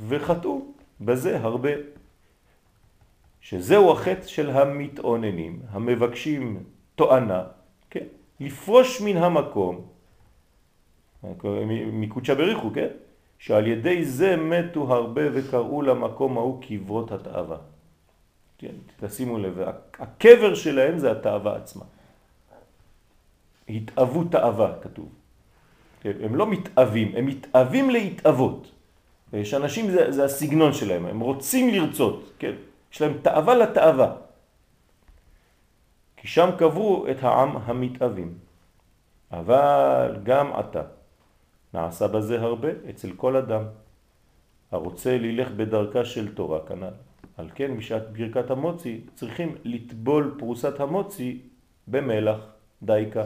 וחטאו 0.07 0.61
בזה 1.01 1.39
הרבה. 1.39 1.71
שזהו 3.41 3.91
החטא 3.91 4.27
של 4.27 4.49
המתאוננים, 4.49 5.61
המבקשים 5.69 6.63
תואנה, 6.95 7.43
כן? 7.89 8.05
לפרוש 8.39 9.01
מן 9.01 9.17
המקום, 9.17 9.87
מקודשא 11.93 12.33
בריחו, 12.33 12.71
כן? 12.73 12.87
שעל 13.39 13.67
ידי 13.67 14.05
זה 14.05 14.35
מתו 14.35 14.93
הרבה 14.93 15.21
וקראו 15.33 15.81
למקום 15.81 16.37
ההוא 16.37 16.61
קברות 16.61 17.11
התאווה. 17.11 17.57
תשימו 18.99 19.37
לב, 19.37 19.59
הקבר 19.99 20.55
שלהם 20.55 20.97
זה 20.97 21.11
התאווה 21.11 21.55
עצמה. 21.55 21.85
התאוו 23.69 24.23
תאווה, 24.23 24.73
כתוב. 24.81 25.09
הם 26.05 26.35
לא 26.35 26.47
מתאווים, 26.47 27.15
הם 27.15 27.25
מתאווים 27.25 27.89
להתאוות. 27.89 28.71
יש 29.33 29.53
אנשים, 29.53 29.91
זה, 29.91 30.11
זה 30.11 30.25
הסגנון 30.25 30.73
שלהם, 30.73 31.05
הם 31.05 31.19
רוצים 31.19 31.69
לרצות, 31.69 32.31
כן? 32.39 32.53
יש 32.93 33.01
להם 33.01 33.17
תאווה 33.21 33.55
לתאווה. 33.55 34.15
כי 36.17 36.27
שם 36.27 36.49
קברו 36.57 37.05
את 37.11 37.23
העם 37.23 37.57
המתאבים. 37.57 38.37
אבל 39.31 40.17
גם 40.23 40.53
עתה 40.53 40.81
נעשה 41.73 42.07
בזה 42.07 42.41
הרבה 42.41 42.69
אצל 42.89 43.11
כל 43.11 43.35
אדם 43.35 43.63
הרוצה 44.71 45.17
ללך 45.17 45.51
בדרכה 45.51 46.05
של 46.05 46.35
תורה 46.35 46.59
כנ"ל. 46.67 47.06
על 47.37 47.49
כן 47.55 47.77
בשעת 47.77 48.11
ברכת 48.11 48.51
המוצי 48.51 49.01
צריכים 49.15 49.55
לטבול 49.63 50.35
פרוסת 50.39 50.79
המוצי 50.79 51.41
במלח 51.87 52.39
דייקה 52.83 53.23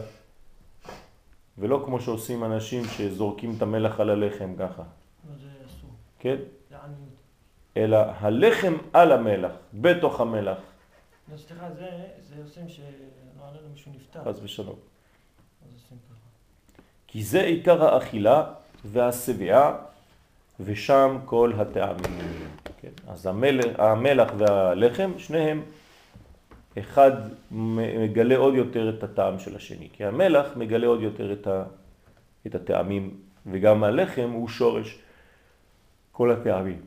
ולא 1.58 1.82
כמו 1.84 2.00
שעושים 2.00 2.44
אנשים 2.44 2.84
שזורקים 2.84 3.54
את 3.56 3.62
המלח 3.62 4.00
על 4.00 4.10
הלחם 4.10 4.54
ככה. 4.58 4.82
זה 5.40 5.48
אסור. 5.66 5.90
כן? 6.18 6.36
אלא 7.76 7.96
הלחם 7.96 8.74
על 8.92 9.12
המלח, 9.12 9.52
בתוך 9.74 10.20
המלח. 10.20 10.58
לא, 11.32 11.36
סליחה, 11.36 11.70
זה, 11.70 11.88
זה 12.20 12.34
עושים 12.42 12.68
שלא 12.68 13.48
עלינו 13.48 13.68
מישהו 13.72 13.92
נפטר. 13.94 14.24
חס 14.24 14.40
ושלום. 14.42 14.76
כי 17.06 17.22
זה 17.22 17.42
עיקר 17.42 17.84
האכילה 17.84 18.54
והשביעה 18.84 19.76
ושם 20.60 21.18
כל 21.24 21.52
הטעמים. 21.58 22.51
כן? 22.82 22.90
אז 23.08 23.26
המלח, 23.26 23.80
המלח 23.80 24.32
והלחם, 24.38 25.18
שניהם, 25.18 25.62
אחד 26.78 27.12
מגלה 27.50 28.36
עוד 28.36 28.54
יותר 28.54 28.96
את 28.96 29.02
הטעם 29.02 29.38
של 29.38 29.56
השני, 29.56 29.88
כי 29.92 30.04
המלח 30.04 30.56
מגלה 30.56 30.86
עוד 30.86 31.02
יותר 31.02 31.32
את, 31.32 31.46
ה, 31.46 31.64
את 32.46 32.54
הטעמים, 32.54 33.20
וגם 33.46 33.84
הלחם 33.84 34.30
הוא 34.30 34.48
שורש 34.48 34.98
כל 36.12 36.30
הטעמים. 36.30 36.80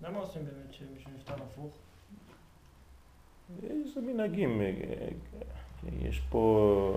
למה 0.00 0.18
עושים 0.18 0.42
באמת 0.44 0.72
שמישהו 0.72 1.10
נפטר 1.16 1.34
הפוך? 1.34 1.76
איזה 3.62 4.00
מנהגים, 4.00 4.62
יש 6.00 6.20
פה, 6.30 6.96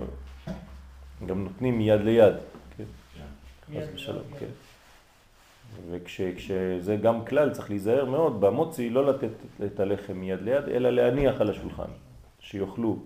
גם 1.26 1.44
נותנים 1.44 1.78
מיד 1.78 2.00
ליד, 2.00 2.34
כן? 2.76 2.84
מיד 3.68 3.88
ושלום, 3.94 4.22
ליד. 4.30 4.40
כן. 4.40 4.63
וכשזה 5.90 6.96
גם 7.02 7.24
כלל, 7.24 7.50
צריך 7.50 7.70
להיזהר 7.70 8.04
מאוד, 8.04 8.40
במוצי 8.40 8.90
לא 8.90 9.06
לתת 9.06 9.30
את 9.64 9.80
הלחם 9.80 10.16
מיד 10.16 10.40
ליד, 10.42 10.68
אלא 10.68 10.90
להניח 10.90 11.40
על 11.40 11.50
השולחן, 11.50 11.90
שיאכלו. 12.40 12.98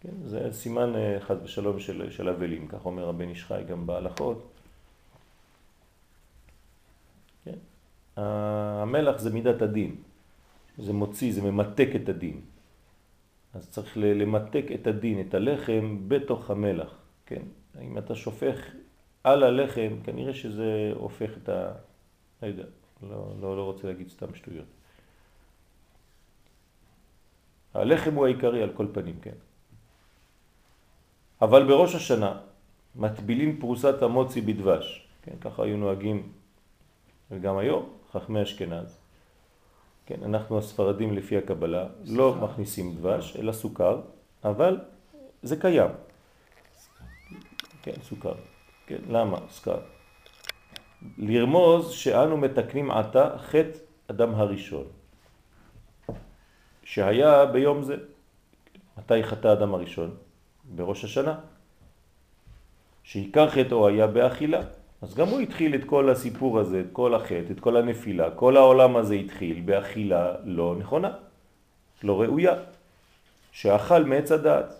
כן, 0.00 0.14
זה 0.24 0.48
סימן 0.52 0.96
אה, 0.96 1.16
חס 1.20 1.36
ושלום 1.44 1.80
של, 1.80 2.10
של 2.10 2.28
אבלים, 2.28 2.68
כך 2.68 2.86
אומר 2.86 3.08
הבן 3.08 3.28
איש 3.28 3.44
חי 3.44 3.62
גם 3.68 3.86
בהלכות. 3.86 4.48
כן. 7.44 7.58
המלח 8.16 9.18
זה 9.18 9.30
מידת 9.30 9.62
הדין, 9.62 9.94
זה 10.78 10.92
מוציא, 10.92 11.32
זה 11.32 11.42
ממתק 11.42 11.88
את 11.96 12.08
הדין. 12.08 12.40
אז 13.54 13.70
צריך 13.70 13.92
למתק 13.96 14.64
את 14.74 14.86
הדין, 14.86 15.20
את 15.20 15.34
הלחם, 15.34 15.98
בתוך 16.08 16.50
המלח, 16.50 16.94
כן? 17.26 17.42
אם 17.82 17.98
אתה 17.98 18.14
שופך 18.14 18.56
על 19.24 19.42
הלחם, 19.42 19.96
כנראה 20.04 20.34
שזה 20.34 20.92
הופך 20.94 21.30
את 21.42 21.48
ה... 21.48 21.72
לא 22.42 22.48
יודע, 22.48 22.64
לא, 23.02 23.32
לא, 23.40 23.56
לא 23.56 23.62
רוצה 23.64 23.86
להגיד 23.86 24.08
סתם 24.08 24.34
שטויות. 24.34 24.66
הלחם 27.74 28.14
הוא 28.14 28.26
העיקרי 28.26 28.62
על 28.62 28.72
כל 28.76 28.86
פנים, 28.92 29.20
כן. 29.22 29.38
אבל 31.42 31.66
בראש 31.66 31.94
השנה 31.94 32.40
מטבילים 32.96 33.60
פרוסת 33.60 34.02
המוצי 34.02 34.40
בדבש, 34.40 35.08
כן, 35.22 35.36
ככה 35.40 35.62
היו 35.62 35.76
נוהגים 35.76 36.32
וגם 37.30 37.58
היום, 37.58 37.92
חכמי 38.12 38.42
אשכנז. 38.42 38.98
כן, 40.06 40.24
אנחנו 40.24 40.58
הספרדים 40.58 41.16
לפי 41.16 41.36
הקבלה 41.36 41.86
לא 42.04 42.34
מכניסים 42.34 42.94
דבש, 42.94 43.36
אלא 43.36 43.52
סוכר, 43.52 44.00
אבל 44.44 44.78
זה 45.42 45.56
קיים. 45.56 45.90
כן, 47.82 47.94
סוכר. 48.02 48.34
כן, 48.90 49.02
למה 49.08 49.38
סוכר? 49.50 49.78
לרמוז 51.18 51.90
שאנו 51.90 52.36
מתקנים 52.36 52.90
עתה 52.90 53.38
חטא 53.38 53.78
אדם 54.10 54.34
הראשון, 54.34 54.84
שהיה 56.84 57.46
ביום 57.46 57.82
זה. 57.82 57.96
מתי 58.98 59.22
חטא 59.22 59.52
אדם 59.52 59.74
הראשון? 59.74 60.16
בראש 60.74 61.04
השנה. 61.04 61.38
שעיקר 63.02 63.50
חטאו 63.50 63.88
היה 63.88 64.06
באכילה. 64.06 64.60
אז 65.02 65.14
גם 65.14 65.28
הוא 65.28 65.40
התחיל 65.40 65.74
את 65.74 65.84
כל 65.84 66.10
הסיפור 66.10 66.58
הזה, 66.58 66.80
את 66.80 66.92
כל 66.92 67.14
החטא, 67.14 67.50
את 67.50 67.60
כל 67.60 67.76
הנפילה, 67.76 68.30
כל 68.30 68.56
העולם 68.56 68.96
הזה 68.96 69.14
התחיל 69.14 69.60
באכילה 69.64 70.34
לא 70.44 70.76
נכונה, 70.78 71.12
לא 72.02 72.20
ראויה, 72.20 72.54
שאכל 73.52 74.04
מעץ 74.04 74.32
הדעת. 74.32 74.79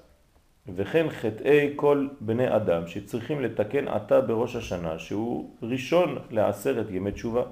וכן 0.69 1.11
חטאי 1.11 1.73
כל 1.77 2.09
בני 2.21 2.57
אדם 2.57 2.87
שצריכים 2.87 3.41
לתקן 3.41 3.89
עתה 3.89 4.21
בראש 4.21 4.57
השנה, 4.57 4.99
שהוא 4.99 5.51
ראשון 5.63 6.19
לעשרת 6.31 6.87
ימי 6.91 7.13
תשובה. 7.13 7.43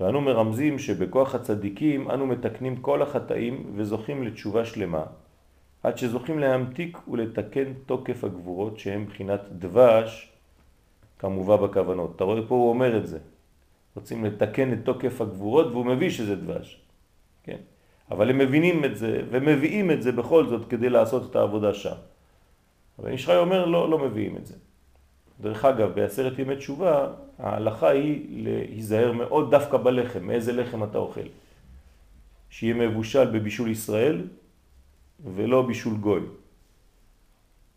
ואנו 0.00 0.20
מרמזים 0.20 0.78
שבכוח 0.78 1.34
הצדיקים 1.34 2.10
אנו 2.10 2.26
מתקנים 2.26 2.76
כל 2.76 3.02
החטאים 3.02 3.72
וזוכים 3.76 4.22
לתשובה 4.22 4.64
שלמה, 4.64 5.04
עד 5.82 5.98
שזוכים 5.98 6.38
להמתיק 6.38 7.08
ולתקן 7.08 7.72
תוקף 7.86 8.24
הגבורות 8.24 8.78
שהם 8.78 9.06
בחינת 9.06 9.40
דבש, 9.52 10.32
כמובא 11.18 11.56
בכוונות. 11.56 12.12
אתה 12.16 12.24
רואה 12.24 12.42
פה 12.48 12.54
הוא 12.54 12.68
אומר 12.68 12.96
את 12.96 13.06
זה. 13.06 13.18
רוצים 13.96 14.24
לתקן 14.24 14.72
את 14.72 14.78
תוקף 14.84 15.20
הגבורות 15.20 15.66
והוא 15.66 15.86
מביא 15.86 16.10
שזה 16.10 16.36
דבש. 16.36 16.80
כן? 17.42 17.56
אבל 18.14 18.30
הם 18.30 18.38
מבינים 18.38 18.84
את 18.84 18.96
זה 18.96 19.20
ומביאים 19.30 19.90
את 19.90 20.02
זה 20.02 20.12
בכל 20.12 20.46
זאת 20.46 20.70
כדי 20.70 20.88
לעשות 20.88 21.30
את 21.30 21.36
העבודה 21.36 21.74
שם. 21.74 21.98
אבל 22.98 23.12
ישחי 23.12 23.36
אומר 23.36 23.64
לא, 23.64 23.90
לא 23.90 23.98
מביאים 23.98 24.36
את 24.36 24.46
זה. 24.46 24.54
דרך 25.40 25.64
אגב, 25.64 25.94
בעשרת 25.94 26.38
ימי 26.38 26.56
תשובה 26.56 27.06
ההלכה 27.38 27.88
היא 27.88 28.44
להיזהר 28.44 29.12
מאוד 29.12 29.50
דווקא 29.50 29.76
בלחם, 29.76 30.22
מאיזה 30.26 30.52
לחם 30.52 30.84
אתה 30.84 30.98
אוכל. 30.98 31.26
שיהיה 32.50 32.74
מבושל 32.74 33.30
בבישול 33.30 33.70
ישראל 33.70 34.22
ולא 35.34 35.62
בישול 35.62 35.94
גוי. 35.94 36.20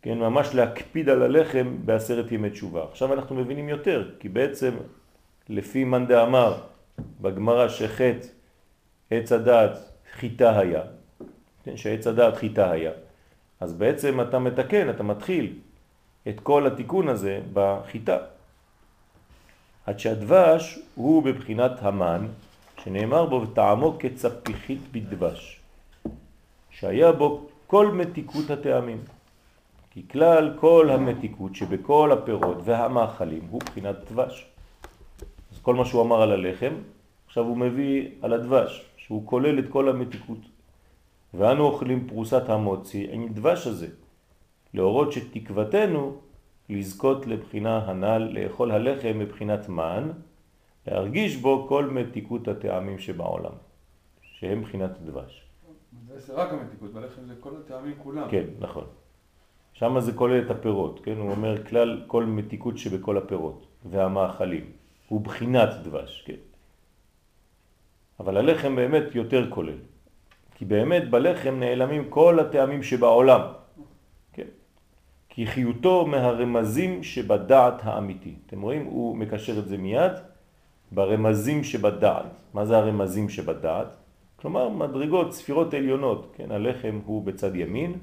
כן, 0.02 0.18
ממש 0.18 0.54
להקפיד 0.54 1.08
על 1.08 1.22
הלחם 1.22 1.76
בעשרת 1.84 2.32
ימי 2.32 2.50
תשובה. 2.50 2.84
עכשיו 2.90 3.12
אנחנו 3.12 3.36
מבינים 3.36 3.68
יותר, 3.68 4.10
כי 4.20 4.28
בעצם 4.28 4.70
לפי 5.48 5.84
מאן 5.84 6.06
דאמר 6.06 6.60
בגמרא 7.20 7.68
שחטא 7.68 8.26
עץ 9.10 9.32
הדעת 9.32 9.87
חיטה 10.18 10.58
היה, 10.58 10.82
כן, 11.64 11.76
שעץ 11.76 12.06
הדעת 12.06 12.36
חיטה 12.36 12.70
היה, 12.70 12.90
אז 13.60 13.74
בעצם 13.74 14.20
אתה 14.20 14.38
מתקן, 14.38 14.90
אתה 14.90 15.02
מתחיל 15.02 15.52
את 16.28 16.40
כל 16.40 16.66
התיקון 16.66 17.08
הזה 17.08 17.40
בחיטה. 17.52 18.18
עד 19.86 19.98
שהדבש 19.98 20.78
הוא 20.94 21.22
בבחינת 21.22 21.72
המן, 21.78 22.26
שנאמר 22.84 23.26
בו 23.26 23.42
וטעמו 23.42 23.96
כצפיחית 23.98 24.80
בדבש, 24.92 25.60
שהיה 26.70 27.12
בו 27.12 27.46
כל 27.66 27.86
מתיקות 27.86 28.50
הטעמים. 28.50 29.00
כי 29.90 30.02
כלל 30.10 30.56
כל 30.60 30.90
המתיקות 30.90 31.56
שבכל 31.56 32.12
הפירות 32.12 32.56
והמאכלים 32.64 33.46
הוא 33.50 33.60
בחינת 33.60 33.96
דבש. 34.12 34.46
אז 35.52 35.58
כל 35.62 35.74
מה 35.74 35.84
שהוא 35.84 36.02
אמר 36.02 36.22
על 36.22 36.32
הלחם, 36.32 36.74
עכשיו 37.26 37.44
הוא 37.44 37.56
מביא 37.56 38.08
על 38.22 38.32
הדבש, 38.32 38.87
שהוא 39.08 39.26
כולל 39.26 39.58
את 39.58 39.64
כל 39.68 39.88
המתיקות. 39.88 40.38
ואנו 41.34 41.64
אוכלים 41.64 42.08
פרוסת 42.08 42.48
המוצי 42.48 43.06
עם 43.10 43.28
דבש 43.28 43.66
הזה, 43.66 43.88
להורות 44.74 45.12
שתקוותנו 45.12 46.16
לזכות 46.68 47.26
לבחינה 47.26 47.78
הנ"ל, 47.78 48.28
לאכול 48.32 48.70
הלחם 48.70 49.18
מבחינת 49.18 49.68
מן, 49.68 50.10
להרגיש 50.86 51.36
בו 51.36 51.66
כל 51.68 51.84
מתיקות 51.84 52.48
הטעמים 52.48 52.98
שבעולם, 52.98 53.52
שהם 54.22 54.62
בחינת 54.62 54.90
דבש. 55.00 55.44
זה 56.16 56.34
רק 56.34 56.52
המתיקות, 56.52 56.92
בלחם 56.92 57.24
זה 57.26 57.34
כל 57.40 57.50
הטעמים 57.64 57.94
כולם. 58.02 58.28
כן, 58.30 58.44
נכון. 58.58 58.84
שם 59.72 60.00
זה 60.00 60.12
כולל 60.12 60.46
את 60.46 60.50
הפירות, 60.50 61.00
כן? 61.04 61.16
הוא 61.16 61.30
אומר 61.30 61.64
כלל 61.66 62.04
כל 62.06 62.24
מתיקות 62.24 62.78
שבכל 62.78 63.18
הפירות 63.18 63.66
והמאכלים. 63.84 64.64
הוא 65.08 65.20
בחינת 65.20 65.68
דבש, 65.84 66.22
כן? 66.26 66.57
אבל 68.20 68.36
הלחם 68.36 68.76
באמת 68.76 69.14
יותר 69.14 69.50
כולל. 69.50 69.78
כי 70.54 70.64
באמת 70.64 71.10
בלחם 71.10 71.54
נעלמים 71.60 72.10
כל 72.10 72.40
הטעמים 72.40 72.82
שבעולם. 72.82 73.40
כן? 74.32 74.46
כי 75.28 75.46
חיותו 75.46 76.06
מהרמזים 76.06 77.02
שבדעת 77.02 77.74
האמיתי. 77.82 78.34
אתם 78.46 78.62
רואים? 78.62 78.84
הוא 78.84 79.16
מקשר 79.16 79.58
את 79.58 79.68
זה 79.68 79.76
מיד 79.76 80.12
ברמזים 80.92 81.64
שבדעת. 81.64 82.26
מה 82.54 82.66
זה 82.66 82.76
הרמזים 82.76 83.28
שבדעת? 83.28 83.96
כלומר 84.36 84.68
מדרגות, 84.68 85.32
ספירות 85.32 85.74
עליונות. 85.74 86.32
כן? 86.36 86.50
הלחם 86.50 87.00
הוא 87.04 87.24
בצד 87.24 87.56
ימין, 87.56 87.98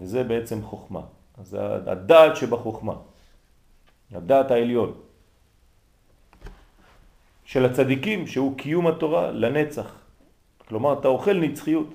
וזה 0.00 0.24
בעצם 0.24 0.62
חוכמה. 0.62 1.00
אז 1.38 1.56
הדעת 1.86 2.36
שבחוכמה, 2.36 2.94
הדעת 4.12 4.50
העליון. 4.50 4.92
של 7.52 7.64
הצדיקים, 7.64 8.26
שהוא 8.26 8.58
קיום 8.58 8.86
התורה 8.86 9.30
לנצח. 9.30 9.94
כלומר, 10.68 10.98
אתה 10.98 11.08
אוכל 11.08 11.32
נצחיות, 11.32 11.94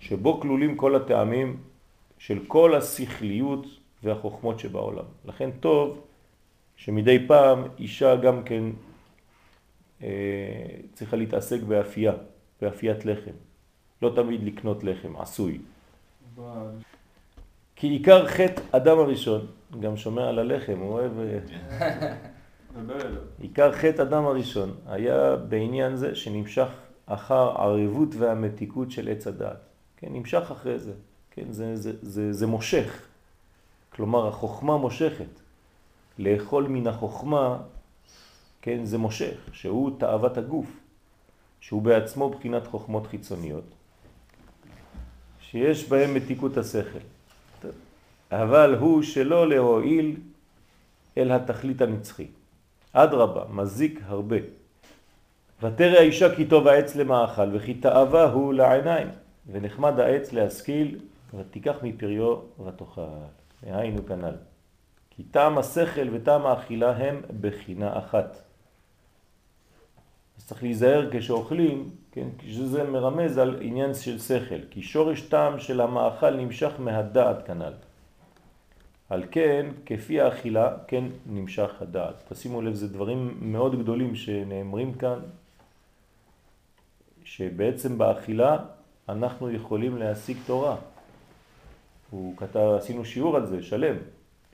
שבו 0.00 0.40
כלולים 0.40 0.76
כל 0.76 0.96
הטעמים 0.96 1.56
של 2.18 2.38
כל 2.46 2.74
השכליות 2.74 3.66
והחוכמות 4.02 4.58
שבעולם. 4.58 5.04
לכן 5.24 5.50
טוב 5.60 6.00
שמדי 6.76 7.26
פעם 7.26 7.64
אישה 7.78 8.16
גם 8.16 8.42
כן 8.42 8.64
אה, 10.02 10.08
צריכה 10.92 11.16
להתעסק 11.16 11.62
באפייה, 11.62 12.12
באפיית 12.62 13.04
לחם. 13.04 13.36
לא 14.02 14.12
תמיד 14.16 14.42
לקנות 14.42 14.84
לחם, 14.84 15.16
עשוי. 15.16 15.58
ב- 16.38 16.70
כי 17.76 17.86
עיקר 17.86 18.26
חטא 18.26 18.62
אדם 18.70 18.98
הראשון, 18.98 19.46
גם 19.80 19.96
שומע 19.96 20.28
על 20.28 20.38
הלחם, 20.38 20.78
הוא 20.78 20.92
אוהב... 20.92 21.12
עיקר 23.40 23.72
חטא 23.72 24.02
אדם 24.02 24.24
הראשון 24.24 24.74
היה 24.86 25.36
בעניין 25.36 25.96
זה 25.96 26.14
שנמשך 26.14 26.68
אחר 27.06 27.50
ערבות 27.50 28.08
והמתיקות 28.18 28.90
של 28.90 29.08
עץ 29.08 29.26
הדעת. 29.26 29.58
כן, 29.96 30.08
נמשך 30.10 30.50
אחרי 30.50 30.78
זה. 30.78 30.92
כן, 31.30 31.52
זה, 31.52 31.76
זה, 31.76 31.92
זה, 32.02 32.32
זה 32.32 32.46
מושך. 32.46 33.06
כלומר, 33.92 34.28
החוכמה 34.28 34.76
מושכת 34.76 35.40
לאכול 36.18 36.66
מן 36.68 36.86
החוכמה, 36.86 37.58
כן, 38.62 38.84
זה 38.84 38.98
מושך, 38.98 39.36
שהוא 39.52 39.90
תאוות 39.98 40.38
הגוף, 40.38 40.66
שהוא 41.60 41.82
בעצמו 41.82 42.30
בחינת 42.30 42.66
חוכמות 42.66 43.06
חיצוניות, 43.06 43.64
שיש 45.40 45.88
בהם 45.88 46.14
מתיקות 46.14 46.56
השכל. 46.56 46.98
אבל 48.30 48.74
הוא 48.74 49.02
שלא 49.02 49.48
להועיל 49.48 50.16
אל 51.18 51.32
התכלית 51.32 51.80
הנצחי. 51.80 52.26
אדרבה, 52.92 53.44
מזיק 53.50 54.00
הרבה. 54.06 54.36
ותרא 55.62 55.98
האישה 55.98 56.36
כי 56.36 56.46
טוב 56.46 56.68
העץ 56.68 56.96
למאכל 56.96 57.56
וכי 57.56 57.74
תאווה 57.74 58.24
הוא 58.24 58.54
לעיניים 58.54 59.08
ונחמד 59.46 60.00
העץ 60.00 60.32
להשכיל 60.32 60.98
ותיקח 61.34 61.76
מפריו 61.82 62.36
ותאכל. 62.66 63.00
היינו 63.62 64.06
כנ"ל. 64.06 64.34
כי 65.10 65.22
טעם 65.22 65.58
השכל 65.58 66.08
וטעם 66.12 66.46
האכילה 66.46 66.96
הם 66.96 67.22
בחינה 67.40 67.98
אחת. 67.98 68.36
אז 70.38 70.46
צריך 70.46 70.62
להיזהר 70.62 71.08
כשאוכלים, 71.12 71.90
כן, 72.12 72.28
כשזה 72.38 72.84
מרמז 72.84 73.38
על 73.38 73.58
עניין 73.60 73.94
של 73.94 74.18
שכל, 74.18 74.60
כי 74.70 74.82
שורש 74.82 75.20
טעם 75.20 75.58
של 75.58 75.80
המאכל 75.80 76.30
נמשך 76.30 76.72
מהדעת 76.78 77.46
כנ"ל. 77.46 77.72
על 79.12 79.24
כן, 79.30 79.66
כפי 79.86 80.20
האכילה, 80.20 80.76
כן 80.88 81.04
נמשך 81.26 81.70
הדעת. 81.80 82.22
תשימו 82.28 82.62
לב, 82.62 82.74
זה 82.74 82.88
דברים 82.88 83.38
מאוד 83.40 83.82
גדולים 83.82 84.14
שנאמרים 84.14 84.94
כאן, 84.94 85.18
שבעצם 87.24 87.98
באכילה 87.98 88.58
אנחנו 89.08 89.50
יכולים 89.50 89.96
להשיג 89.96 90.36
תורה. 90.46 90.76
הוא 92.10 92.36
כתב, 92.36 92.74
עשינו 92.78 93.04
שיעור 93.04 93.36
על 93.36 93.46
זה, 93.46 93.62
שלם, 93.62 93.96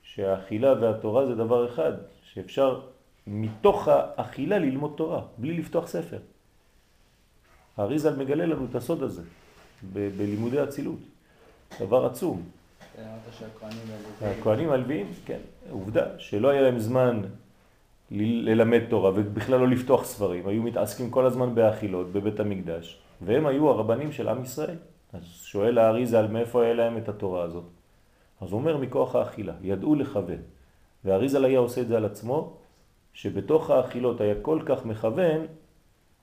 שהאכילה 0.03 0.73
והתורה 0.81 1.27
זה 1.27 1.35
דבר 1.35 1.69
אחד, 1.69 1.93
שאפשר 2.23 2.81
מתוך 3.27 3.89
האכילה 3.89 4.59
ללמוד 4.59 4.93
תורה, 4.97 5.23
בלי 5.39 5.59
לפתוח 5.59 5.87
ספר. 5.87 6.19
האריזל 7.77 8.17
מגלה 8.17 8.47
לנו 8.47 8.67
את 8.71 8.75
הסוד 8.75 9.03
הזה 9.03 9.23
ב- 9.93 10.09
בלימודי 10.19 10.63
אצילות. 10.63 11.01
דבר 11.81 12.07
עצום. 12.07 12.58
הכהנים 14.21 14.71
הלוויים, 14.71 15.07
כן, 15.25 15.39
עובדה, 15.71 16.19
שלא 16.19 16.49
היה 16.49 16.63
להם 16.63 16.79
זמן 16.79 17.21
ללמד 18.11 18.81
תורה 18.89 19.11
ובכלל 19.15 19.61
לא 19.61 19.69
לפתוח 19.69 20.05
ספרים, 20.05 20.49
היו 20.49 20.63
מתעסקים 20.63 21.11
כל 21.11 21.27
הזמן 21.27 21.55
באכילות 21.55 22.13
בבית 22.13 22.41
המקדש, 22.41 22.99
והם 23.21 23.47
היו 23.47 23.69
הרבנים 23.69 24.13
של 24.13 24.29
עם 24.29 24.43
ישראל. 24.43 24.77
אז 25.13 25.23
שואל 25.25 25.79
האריזה 25.79 26.19
על 26.19 26.29
מאיפה 26.29 26.65
היה 26.65 26.75
להם 26.75 26.99
את 26.99 27.09
התורה 27.09 27.43
הזאת. 27.43 27.65
אז 28.41 28.53
הוא 28.53 28.61
אומר 28.61 28.77
מכוח 28.77 29.15
האכילה, 29.15 29.53
ידעו 29.63 29.95
לכוון. 29.95 30.43
והאריזל 31.05 31.45
היה 31.45 31.59
עושה 31.59 31.81
את 31.81 31.89
זה 31.89 31.97
על 31.97 32.05
עצמו, 32.05 32.57
שבתוך 33.13 33.71
האכילות 33.71 34.21
היה 34.21 34.35
כל 34.43 34.61
כך 34.67 34.87
מכוון, 34.87 35.47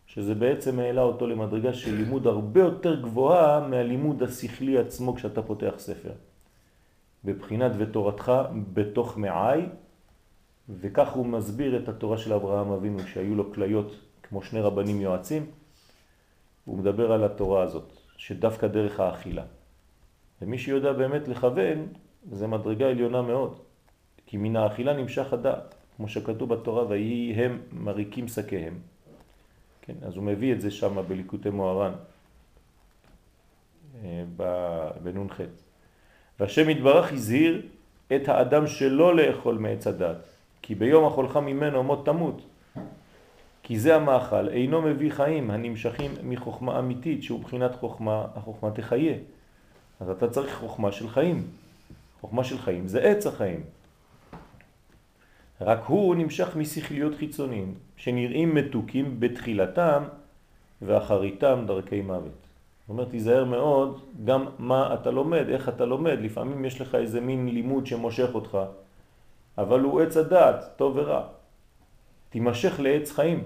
שזה 0.07 0.35
בעצם 0.35 0.79
העלה 0.79 1.01
אותו 1.01 1.27
למדרגה 1.27 1.73
של 1.73 1.95
לימוד 1.95 2.27
הרבה 2.27 2.61
יותר 2.61 3.01
גבוהה 3.01 3.67
מהלימוד 3.67 4.23
השכלי 4.23 4.77
עצמו 4.77 5.15
כשאתה 5.15 5.41
פותח 5.41 5.73
ספר. 5.77 6.11
בבחינת 7.25 7.71
ותורתך 7.77 8.31
בתוך 8.73 9.17
מעי, 9.17 9.61
וכך 10.69 11.11
הוא 11.11 11.25
מסביר 11.25 11.83
את 11.83 11.89
התורה 11.89 12.17
של 12.17 12.33
אברהם 12.33 12.71
אבינו 12.71 12.99
שהיו 12.99 13.35
לו 13.35 13.53
כליות 13.53 13.95
כמו 14.23 14.41
שני 14.41 14.61
רבנים 14.61 15.01
יועצים, 15.01 15.45
הוא 16.65 16.77
מדבר 16.77 17.11
על 17.11 17.23
התורה 17.23 17.63
הזאת, 17.63 17.93
שדווקא 18.17 18.67
דרך 18.67 18.99
האכילה. 18.99 19.43
ומי 20.41 20.57
שיודע 20.57 20.93
באמת 20.93 21.27
לכוון, 21.27 21.87
זה 22.31 22.47
מדרגה 22.47 22.89
עליונה 22.89 23.21
מאוד, 23.21 23.59
כי 24.25 24.37
מן 24.37 24.55
האכילה 24.55 24.93
נמשך 24.93 25.33
הדעת, 25.33 25.75
כמו 25.97 26.07
שכתוב 26.07 26.53
בתורה, 26.53 26.87
ויהי 26.87 27.33
הם 27.33 27.61
מריקים 27.71 28.27
שקיהם. 28.27 28.79
כן, 29.81 29.93
אז 30.01 30.15
הוא 30.15 30.23
מביא 30.23 30.53
את 30.53 30.61
זה 30.61 30.71
שם 30.71 31.01
בליקוטי 31.07 31.49
מוהר"ן, 31.49 31.93
אה, 34.03 34.23
בנ"ח. 35.03 35.41
והשם 36.39 36.69
יתברך 36.69 37.13
הזהיר 37.13 37.61
את 38.15 38.29
האדם 38.29 38.67
שלא 38.67 39.15
לאכול 39.15 39.57
מעץ 39.57 39.87
הדת, 39.87 40.17
כי 40.61 40.75
ביום 40.75 41.05
אכולך 41.05 41.37
ממנו 41.37 41.83
מות 41.83 42.05
תמות. 42.05 42.41
כי 43.63 43.79
זה 43.79 43.95
המאכל, 43.95 44.49
אינו 44.49 44.81
מביא 44.81 45.11
חיים 45.11 45.51
הנמשכים 45.51 46.11
מחוכמה 46.23 46.79
אמיתית, 46.79 47.23
שהוא 47.23 47.39
בחינת 47.39 47.75
חוכמה, 47.75 48.25
החוכמה 48.35 48.71
תחיה. 48.71 49.13
אז 49.99 50.09
אתה 50.09 50.29
צריך 50.29 50.55
חוכמה 50.55 50.91
של 50.91 51.09
חיים. 51.09 51.43
חוכמה 52.21 52.43
של 52.43 52.57
חיים 52.57 52.87
זה 52.87 53.01
עץ 53.01 53.27
החיים. 53.27 53.63
רק 55.61 55.83
הוא 55.85 56.15
נמשך 56.15 56.55
משכליות 56.55 57.15
חיצוניים, 57.15 57.73
שנראים 57.97 58.55
מתוקים 58.55 59.19
בתחילתם 59.19 60.03
ואחריתם 60.81 61.63
דרכי 61.67 62.01
מוות. 62.01 62.44
זאת 62.85 62.89
אומרת, 62.89 63.09
תיזהר 63.09 63.45
מאוד 63.45 64.01
גם 64.25 64.45
מה 64.59 64.93
אתה 64.93 65.11
לומד, 65.11 65.49
איך 65.49 65.69
אתה 65.69 65.85
לומד. 65.85 66.17
לפעמים 66.21 66.65
יש 66.65 66.81
לך 66.81 66.95
איזה 66.95 67.21
מין 67.21 67.49
לימוד 67.49 67.85
שמושך 67.85 68.29
אותך, 68.33 68.57
אבל 69.57 69.79
הוא 69.79 70.01
עץ 70.01 70.17
הדעת, 70.17 70.65
טוב 70.75 70.93
ורע. 70.97 71.27
תימשך 72.29 72.79
לעץ 72.79 73.11
חיים. 73.11 73.43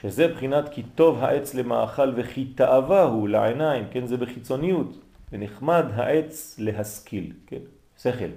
שזה 0.00 0.28
בחינת 0.28 0.68
כי 0.68 0.82
טוב 0.82 1.18
העץ 1.18 1.54
למאכל 1.54 2.12
וכי 2.16 2.44
תאווה 2.44 3.02
הוא 3.02 3.28
לעיניים, 3.28 3.84
כן, 3.90 4.06
זה 4.06 4.16
בחיצוניות, 4.16 4.98
ונחמד 5.32 5.84
העץ 5.94 6.56
להשכיל, 6.58 7.32
כן, 7.46 7.60
שכל. 7.98 8.30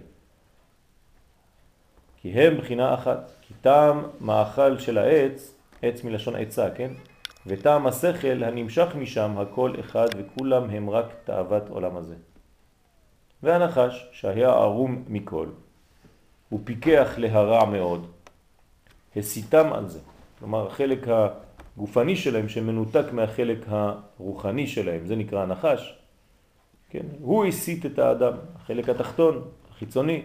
כי 2.22 2.30
הם 2.30 2.58
בחינה 2.58 2.94
אחת, 2.94 3.32
כי 3.42 3.54
טעם 3.62 4.04
מאכל 4.22 4.80
של 4.80 4.98
העץ, 4.98 5.58
עץ 5.82 6.04
מלשון 6.04 6.36
עצה, 6.36 6.70
כן, 6.76 6.92
וטעם 7.48 7.88
השכל 7.88 8.44
הנמשך 8.44 8.96
משם 8.96 9.38
הכל 9.38 9.74
אחד 9.80 10.08
וכולם 10.18 10.70
הם 10.70 10.90
רק 10.90 11.06
תאוות 11.24 11.70
עולם 11.70 11.96
הזה. 11.96 12.16
והנחש 13.44 14.10
שהיה 14.12 14.50
ערום 14.50 15.04
מכל, 15.08 15.48
הוא 16.50 16.60
פיקח 16.64 17.14
להרע 17.18 17.66
מאוד, 17.66 18.08
הסיתם 19.16 19.74
על 19.74 19.88
זה. 19.88 20.00
כלומר, 20.40 20.68
החלק 20.68 21.08
הגופני 21.08 22.16
שלהם 22.16 22.50
שמנותק 22.50 23.06
מהחלק 23.12 23.66
הרוחני 23.68 24.68
שלהם, 24.68 25.06
זה 25.06 25.16
נקרא 25.16 25.44
הנחש, 25.44 26.00
כן? 26.90 27.06
הוא 27.20 27.46
הסיט 27.46 27.86
את 27.86 28.00
האדם, 28.00 28.34
החלק 28.56 28.90
התחתון, 28.90 29.42
החיצוני, 29.72 30.22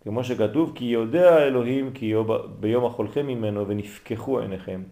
כמו 0.00 0.24
שכתוב, 0.24 0.72
כי 0.74 0.84
יודע 0.84 1.38
אלוהים 1.38 1.92
כי 1.92 2.14
ביום 2.60 2.84
החולכם 2.84 3.26
ממנו 3.26 3.68
ונפקחו 3.68 4.40
עיניכם. 4.40 4.82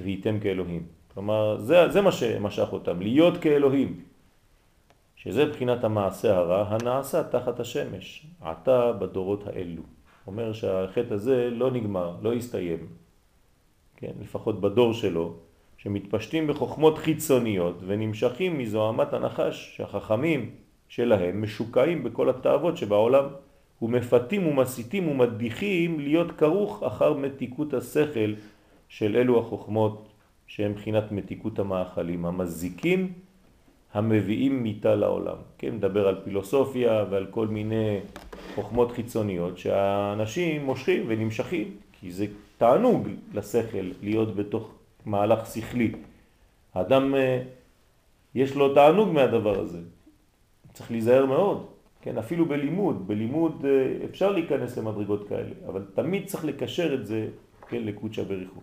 וייתם 0.00 0.40
כאלוהים. 0.40 0.82
כלומר, 1.14 1.58
זה, 1.60 1.88
זה 1.88 2.00
מה 2.00 2.12
שמשך 2.12 2.72
אותם, 2.72 3.00
להיות 3.00 3.36
כאלוהים, 3.36 4.00
שזה 5.16 5.46
בחינת 5.46 5.84
המעשה 5.84 6.36
הרע 6.36 6.66
הנעשה 6.68 7.22
תחת 7.22 7.60
השמש, 7.60 8.26
עתה 8.40 8.92
בדורות 8.92 9.46
האלו. 9.46 9.82
אומר 10.26 10.52
שהחטא 10.52 11.14
הזה 11.14 11.50
לא 11.50 11.70
נגמר, 11.70 12.16
לא 12.22 12.32
הסתיים, 12.32 12.86
כן, 13.96 14.12
לפחות 14.20 14.60
בדור 14.60 14.92
שלו, 14.92 15.34
שמתפשטים 15.78 16.46
בחוכמות 16.46 16.98
חיצוניות 16.98 17.78
ונמשכים 17.86 18.58
מזוהמת 18.58 19.12
הנחש 19.12 19.76
שהחכמים 19.76 20.50
שלהם 20.88 21.42
משוקעים 21.42 22.04
בכל 22.04 22.30
התאוות 22.30 22.76
שבעולם 22.76 23.24
ומפתים 23.82 24.46
ומסיתים 24.46 25.08
ומדביכים 25.08 26.00
להיות 26.00 26.32
כרוך 26.32 26.82
אחר 26.82 27.12
מתיקות 27.12 27.74
השכל 27.74 28.32
של 28.88 29.16
אלו 29.16 29.40
החוכמות 29.40 30.08
שהם 30.46 30.74
בחינת 30.74 31.12
מתיקות 31.12 31.58
המאכלים, 31.58 32.26
המזיקים 32.26 33.12
המביאים 33.92 34.62
מיטה 34.62 34.94
לעולם. 34.94 35.36
כן, 35.58 35.74
מדבר 35.74 36.08
על 36.08 36.20
פילוסופיה 36.24 37.04
ועל 37.10 37.26
כל 37.30 37.46
מיני 37.46 38.00
חוכמות 38.54 38.92
חיצוניות 38.92 39.58
שהאנשים 39.58 40.64
מושכים 40.64 41.04
ונמשכים, 41.08 41.76
כי 41.92 42.12
זה 42.12 42.26
תענוג 42.58 43.08
לשכל 43.34 43.90
להיות 44.02 44.36
בתוך 44.36 44.70
מהלך 45.06 45.46
שכלי. 45.46 45.92
האדם 46.74 47.14
אה, 47.14 47.42
יש 48.34 48.54
לו 48.54 48.74
תענוג 48.74 49.08
מהדבר 49.08 49.60
הזה. 49.60 49.78
צריך 50.72 50.90
להיזהר 50.90 51.26
מאוד. 51.26 51.66
כן, 52.02 52.18
אפילו 52.18 52.46
בלימוד, 52.46 53.08
בלימוד 53.08 53.64
אה, 53.64 54.04
אפשר 54.04 54.32
להיכנס 54.32 54.78
למדרגות 54.78 55.28
כאלה, 55.28 55.54
אבל 55.66 55.82
תמיד 55.94 56.26
צריך 56.26 56.44
לקשר 56.44 56.94
את 56.94 57.06
זה, 57.06 57.28
כן, 57.68 57.82
לקודשא 57.84 58.22
בריחו. 58.22 58.60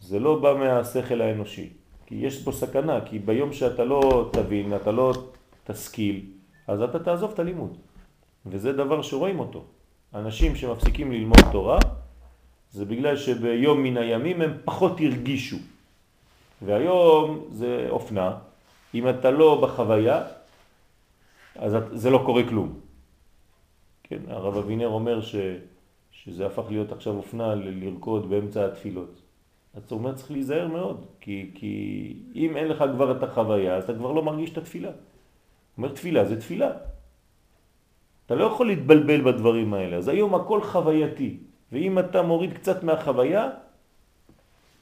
זה 0.00 0.18
לא 0.18 0.38
בא 0.40 0.54
מהשכל 0.54 1.20
האנושי, 1.20 1.68
כי 2.06 2.14
יש 2.14 2.42
פה 2.42 2.52
סכנה, 2.52 3.00
כי 3.06 3.18
ביום 3.18 3.52
שאתה 3.52 3.84
לא 3.84 4.30
תבין, 4.32 4.76
אתה 4.76 4.92
לא 4.92 5.12
תשכיל, 5.64 6.20
אז 6.66 6.82
אתה 6.82 6.98
תעזוב 6.98 7.30
את 7.34 7.38
הלימוד. 7.38 7.76
וזה 8.46 8.72
דבר 8.72 9.02
שרואים 9.02 9.40
אותו. 9.40 9.64
אנשים 10.14 10.56
שמפסיקים 10.56 11.12
ללמוד 11.12 11.44
תורה, 11.52 11.78
זה 12.72 12.84
בגלל 12.84 13.16
שביום 13.16 13.82
מן 13.82 13.96
הימים 13.96 14.42
הם 14.42 14.52
פחות 14.64 15.00
הרגישו. 15.00 15.56
והיום 16.62 17.44
זה 17.50 17.86
אופנה, 17.90 18.38
אם 18.94 19.08
אתה 19.08 19.30
לא 19.30 19.60
בחוויה, 19.62 20.22
אז 21.56 21.76
זה 21.92 22.10
לא 22.10 22.22
קורה 22.26 22.42
כלום. 22.48 22.80
כן, 24.02 24.20
הרב 24.28 24.56
אבינר 24.56 24.88
אומר 24.88 25.20
ש, 25.20 25.36
שזה 26.12 26.46
הפך 26.46 26.62
להיות 26.68 26.92
עכשיו 26.92 27.16
אופנה 27.16 27.54
לרקוד 27.54 28.30
באמצע 28.30 28.66
התפילות. 28.66 29.29
אז 29.74 29.82
הוא 29.88 29.98
אומר 29.98 30.14
צריך 30.14 30.30
להיזהר 30.30 30.68
מאוד, 30.68 31.06
כי, 31.20 31.50
כי 31.54 32.14
אם 32.34 32.56
אין 32.56 32.68
לך 32.68 32.84
כבר 32.92 33.16
את 33.16 33.22
החוויה, 33.22 33.76
אז 33.76 33.84
אתה 33.84 33.94
כבר 33.94 34.12
לא 34.12 34.22
מרגיש 34.22 34.50
את 34.50 34.58
התפילה. 34.58 34.88
הוא 34.88 34.96
אומר 35.76 35.88
תפילה 35.94 36.24
זה 36.24 36.40
תפילה. 36.40 36.70
אתה 38.26 38.34
לא 38.34 38.44
יכול 38.44 38.66
להתבלבל 38.66 39.32
בדברים 39.32 39.74
האלה. 39.74 39.96
אז 39.96 40.08
היום 40.08 40.34
הכל 40.34 40.62
חווייתי, 40.62 41.36
ואם 41.72 41.98
אתה 41.98 42.22
מוריד 42.22 42.52
קצת 42.52 42.82
מהחוויה, 42.82 43.50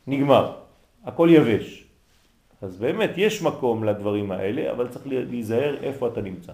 נגמר. 0.07 0.57
הכל 1.05 1.29
יבש. 1.33 1.85
אז 2.63 2.77
באמת 2.77 3.11
יש 3.17 3.43
מקום 3.43 3.85
לדברים 3.85 4.33
האלה, 4.33 4.71
אבל 4.71 4.89
צריך 4.89 5.07
להיזהר 5.07 5.77
איפה 5.83 6.09
אתה 6.09 6.21
נמצא. 6.21 6.53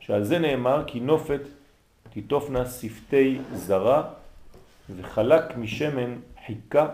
שעל 0.00 0.24
זה 0.24 0.38
נאמר 0.38 0.84
כי 0.86 1.00
נופת 1.00 1.40
תיטופנה 2.10 2.66
שפתי 2.66 3.38
זרה 3.52 4.02
וחלק 4.96 5.56
משמן 5.56 6.14
חיכה, 6.48 6.88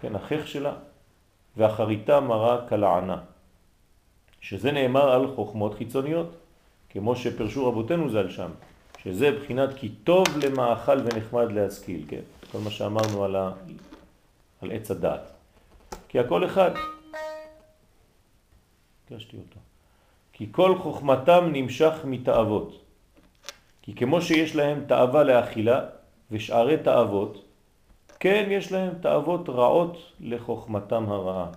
כן, 0.00 0.16
החך 0.16 0.48
שלה, 0.48 0.72
והחריטה 1.56 2.20
מרה 2.20 2.68
כלענה. 2.68 3.20
שזה 4.40 4.72
נאמר 4.72 5.10
על 5.12 5.34
חוכמות 5.34 5.74
חיצוניות, 5.74 6.30
כמו 6.90 7.16
שפרשו 7.16 7.68
רבותינו 7.68 8.10
ז"ל 8.10 8.30
שם, 8.30 8.50
שזה 8.98 9.30
בחינת 9.30 9.70
כי 9.76 9.88
טוב 9.88 10.26
למאכל 10.42 10.98
ונחמד 10.98 11.52
להשכיל, 11.52 12.04
כן? 12.08 12.20
כל 12.52 12.58
מה 12.58 12.70
שאמרנו 12.70 13.24
על, 13.24 13.36
ה... 13.36 13.52
על 14.62 14.72
עץ 14.72 14.90
הדעת. 14.90 15.30
כי 16.08 16.18
הכל 16.18 16.44
אחד. 16.44 16.70
קשתי 19.08 19.36
אותו. 19.36 19.60
כי 20.32 20.48
כל 20.52 20.78
חוכמתם 20.78 21.48
נמשך 21.52 21.92
מתאוות. 22.04 22.82
כי 23.82 23.94
כמו 23.94 24.22
שיש 24.22 24.56
להם 24.56 24.84
תאווה 24.88 25.22
לאכילה 25.22 25.84
ושארי 26.30 26.76
תאוות, 26.76 27.45
כן 28.26 28.48
יש 28.50 28.72
להם 28.72 28.94
תאוות 29.00 29.48
רעות 29.48 30.12
לחוכמתם 30.20 31.04
הרעה. 31.08 31.50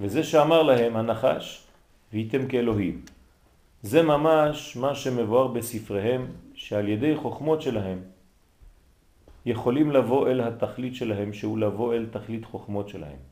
וזה 0.00 0.24
שאמר 0.24 0.62
להם 0.62 0.96
הנחש, 0.96 1.66
והייתם 2.12 2.48
כאלוהים. 2.48 3.02
זה 3.82 4.02
ממש 4.02 4.76
מה 4.76 4.94
שמבואר 4.94 5.46
בספריהם, 5.46 6.26
שעל 6.54 6.88
ידי 6.88 7.16
חוכמות 7.16 7.62
שלהם 7.62 7.98
יכולים 9.46 9.90
לבוא 9.90 10.28
אל 10.28 10.40
התכלית 10.40 10.94
שלהם, 10.94 11.32
שהוא 11.32 11.58
לבוא 11.58 11.94
אל 11.94 12.06
תכלית 12.10 12.44
חוכמות 12.44 12.88
שלהם. 12.88 13.22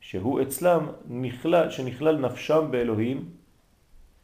שהוא 0.00 0.42
אצלם 0.42 0.86
נכלל, 1.08 1.70
שנכלל 1.70 2.16
נפשם 2.18 2.68
באלוהים, 2.70 3.30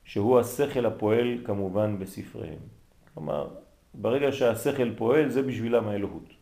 שהוא 0.05 0.40
השכל 0.40 0.87
הפועל 0.87 1.38
כמובן 1.45 1.99
בספריהם. 1.99 2.62
כלומר, 3.14 3.63
ברגע 4.00 4.33
שהשכל 4.33 4.94
פועל 4.94 5.28
זה 5.28 5.42
בשבילם 5.42 5.88
האלוהות. 5.88 6.35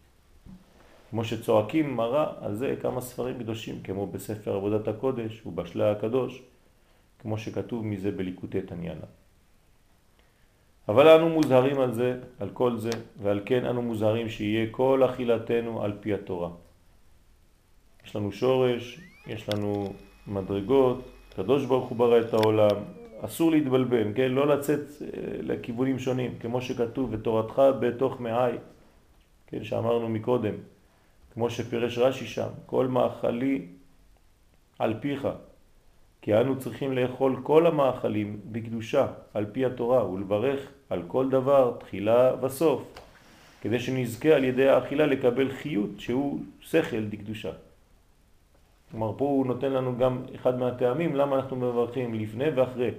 כמו 1.10 1.24
שצועקים 1.24 1.96
מראה 1.96 2.26
על 2.40 2.54
זה 2.54 2.74
כמה 2.80 3.00
ספרים 3.00 3.38
קדושים, 3.38 3.82
כמו 3.84 4.06
בספר 4.06 4.54
עבודת 4.56 4.88
הקודש 4.88 5.46
ובשלה 5.46 5.92
הקדוש, 5.92 6.42
כמו 7.18 7.38
שכתוב 7.38 7.86
מזה 7.86 8.10
בליקוטי 8.10 8.62
תניאנה. 8.62 9.06
אבל 10.88 11.08
אנו 11.08 11.28
מוזהרים 11.28 11.80
על 11.80 11.92
זה, 11.92 12.18
על 12.40 12.50
כל 12.50 12.78
זה, 12.78 12.90
ועל 13.22 13.40
כן 13.44 13.64
אנו 13.64 13.82
מוזהרים 13.82 14.28
שיהיה 14.28 14.66
כל 14.70 15.02
אכילתנו 15.04 15.82
על 15.82 15.92
פי 16.00 16.14
התורה. 16.14 16.50
יש 18.06 18.16
לנו 18.16 18.32
שורש, 18.32 19.00
יש 19.26 19.48
לנו 19.48 19.92
מדרגות, 20.26 21.00
קדוש 21.36 21.64
ברוך 21.64 21.88
הוא 21.88 21.98
ברא 21.98 22.20
את 22.20 22.34
העולם, 22.34 22.76
אסור 23.24 23.50
להתבלבל, 23.50 24.12
כן? 24.14 24.30
לא 24.30 24.46
לצאת 24.46 24.80
אה, 24.80 25.06
לכיוונים 25.42 25.98
שונים, 25.98 26.34
כמו 26.40 26.60
שכתוב 26.60 27.08
ותורתך 27.12 27.62
בתוך 27.80 28.20
מעי, 28.20 28.52
כן? 29.46 29.64
שאמרנו 29.64 30.08
מקודם, 30.08 30.54
כמו 31.34 31.50
שפירש 31.50 31.98
רש"י 31.98 32.26
שם, 32.26 32.48
כל 32.66 32.86
מאכלי 32.86 33.66
על 34.78 34.94
פיך, 35.00 35.28
כי 36.22 36.34
אנו 36.34 36.58
צריכים 36.58 36.92
לאכול 36.92 37.40
כל 37.42 37.66
המאכלים 37.66 38.40
בקדושה 38.52 39.06
על 39.34 39.46
פי 39.52 39.64
התורה 39.64 40.10
ולברך 40.10 40.60
על 40.90 41.02
כל 41.08 41.30
דבר 41.30 41.76
תחילה 41.80 42.32
וסוף 42.42 42.82
כדי 43.60 43.80
שנזכה 43.80 44.28
על 44.28 44.44
ידי 44.44 44.68
האכילה 44.68 45.06
לקבל 45.06 45.50
חיות 45.50 45.90
שהוא 45.98 46.40
שכל 46.60 47.04
דקדושה. 47.04 47.50
כלומר 48.90 49.12
פה 49.18 49.24
הוא 49.24 49.46
נותן 49.46 49.72
לנו 49.72 49.98
גם 49.98 50.22
אחד 50.34 50.58
מהטעמים 50.58 51.16
למה 51.16 51.36
אנחנו 51.36 51.56
מברכים 51.56 52.14
לפני 52.14 52.50
ואחרי 52.50 52.90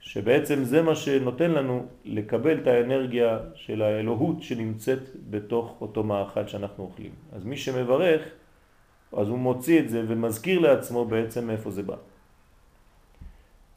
שבעצם 0.00 0.64
זה 0.64 0.82
מה 0.82 0.94
שנותן 0.94 1.50
לנו 1.50 1.86
לקבל 2.04 2.58
את 2.58 2.66
האנרגיה 2.66 3.38
של 3.54 3.82
האלוהות 3.82 4.42
שנמצאת 4.42 5.02
בתוך 5.30 5.76
אותו 5.80 6.04
מאכל 6.04 6.46
שאנחנו 6.46 6.84
אוכלים. 6.84 7.12
אז 7.32 7.44
מי 7.44 7.56
שמברך 7.56 8.22
אז 9.12 9.28
הוא 9.28 9.38
מוציא 9.38 9.80
את 9.80 9.88
זה 9.90 10.04
ומזכיר 10.08 10.60
לעצמו 10.60 11.04
בעצם 11.04 11.46
מאיפה 11.46 11.70
זה 11.70 11.82
בא. 11.82 11.96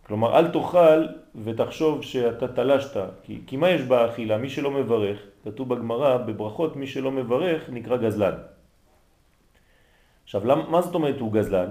כלומר, 0.07 0.39
אל 0.39 0.47
תאכל 0.51 1.07
ותחשוב 1.43 2.01
שאתה 2.01 2.47
תלשת, 2.47 2.99
כי, 3.23 3.41
כי 3.47 3.57
מה 3.57 3.69
יש 3.69 3.81
באכילה? 3.81 4.37
מי 4.37 4.49
שלא 4.49 4.71
מברך, 4.71 5.19
כתוב 5.43 5.69
בגמרא, 5.69 6.17
בברכות, 6.17 6.75
מי 6.75 6.87
שלא 6.87 7.11
מברך 7.11 7.69
נקרא 7.69 7.97
גזלן. 7.97 8.35
עכשיו, 10.23 10.45
למה, 10.45 10.69
מה 10.69 10.81
זאת 10.81 10.95
אומרת 10.95 11.19
הוא 11.19 11.33
גזלן? 11.33 11.69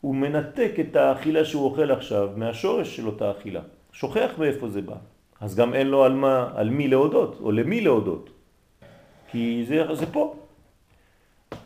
הוא 0.00 0.14
מנתק 0.14 0.72
את 0.80 0.96
האכילה 0.96 1.44
שהוא 1.44 1.64
אוכל 1.64 1.90
עכשיו 1.90 2.28
מהשורש 2.36 2.96
של 2.96 3.06
אותה 3.06 3.30
אכילה. 3.30 3.60
שוכח 3.92 4.30
מאיפה 4.38 4.68
זה 4.68 4.82
בא. 4.82 4.96
אז 5.40 5.56
גם 5.56 5.74
אין 5.74 5.86
לו 5.86 6.04
על, 6.04 6.12
מה, 6.12 6.50
על 6.54 6.70
מי 6.70 6.88
להודות, 6.88 7.38
או 7.40 7.52
למי 7.52 7.80
להודות. 7.80 8.30
כי 9.30 9.64
זה, 9.68 9.94
זה 9.94 10.06
פה. 10.06 10.34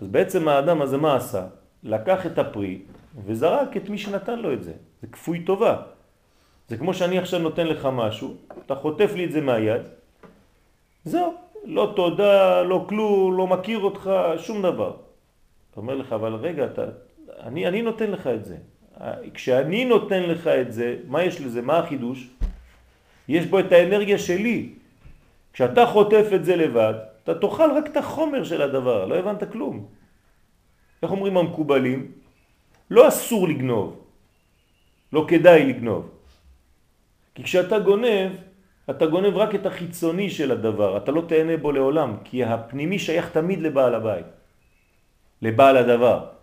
אז 0.01 0.07
בעצם 0.09 0.49
האדם 0.49 0.83
הזה 0.83 0.97
מה 0.97 1.17
עשה? 1.17 1.47
לקח 1.83 2.27
את 2.27 2.39
הפרי 2.39 2.79
וזרק 3.27 3.77
את 3.77 3.89
מי 3.89 3.99
שנתן 3.99 4.39
לו 4.39 4.53
את 4.53 4.63
זה. 4.63 4.73
זה 5.03 5.07
כפוי 5.07 5.45
טובה. 5.45 5.83
זה 6.69 6.77
כמו 6.77 6.95
שאני 6.95 7.19
עכשיו 7.19 7.41
נותן 7.41 7.67
לך 7.67 7.89
משהו, 7.93 8.37
אתה 8.67 8.75
חוטף 8.75 9.13
לי 9.15 9.25
את 9.25 9.33
זה 9.33 9.41
מהיד, 9.41 9.83
זהו, 11.05 11.35
לא 11.65 11.93
תודה, 11.97 12.63
לא 12.63 12.85
כלום, 12.89 13.37
לא 13.37 13.47
מכיר 13.47 13.79
אותך, 13.79 14.11
שום 14.39 14.63
דבר. 14.63 14.97
אתה 15.71 15.81
אומר 15.81 15.95
לך, 15.95 16.13
אבל 16.13 16.35
רגע, 16.35 16.65
אתה, 16.65 16.85
אני, 17.43 17.69
אני 17.69 17.83
נותן 17.83 18.11
לך 18.11 18.27
את 18.27 18.45
זה. 18.45 18.57
כשאני 19.35 19.85
נותן 19.85 20.23
לך 20.23 20.47
את 20.47 20.73
זה, 20.73 20.97
מה 21.07 21.23
יש 21.23 21.41
לזה? 21.41 21.63
מה 21.63 21.79
החידוש? 21.79 22.29
יש 23.29 23.47
בו 23.47 23.59
את 23.59 23.73
האנרגיה 23.73 24.19
שלי. 24.19 24.69
כשאתה 25.53 25.87
חוטף 25.87 26.27
את 26.35 26.45
זה 26.45 26.57
לבד, 26.57 26.95
אתה 27.25 27.35
תאכל 27.35 27.71
רק 27.77 27.87
את 27.87 27.97
החומר 27.97 28.45
של 28.45 28.63
הדבר, 28.63 29.07
לא 29.07 29.15
הבנת 29.15 29.53
כלום. 29.53 29.87
איך 31.03 31.11
אומרים 31.11 31.37
המקובלים? 31.37 32.13
לא 32.91 33.09
אסור 33.09 33.49
לגנוב, 33.49 34.01
לא 35.13 35.25
כדאי 35.29 35.65
לגנוב. 35.67 36.11
כי 37.35 37.43
כשאתה 37.43 37.79
גונב, 37.79 38.33
אתה 38.91 39.07
גונב 39.07 39.37
רק 39.37 39.55
את 39.55 39.67
החיצוני 39.67 40.31
של 40.31 40.51
הדבר, 40.53 40.97
אתה 40.97 41.11
לא 41.13 41.23
תהנה 41.29 41.57
בו 41.57 41.73
לעולם, 41.73 42.17
כי 42.25 42.45
הפנימי 42.45 42.99
שייך 42.99 43.31
תמיד 43.31 43.63
לבעל 43.63 43.95
הבית, 43.95 44.27
לבעל 45.43 45.77
הדבר. 45.77 46.42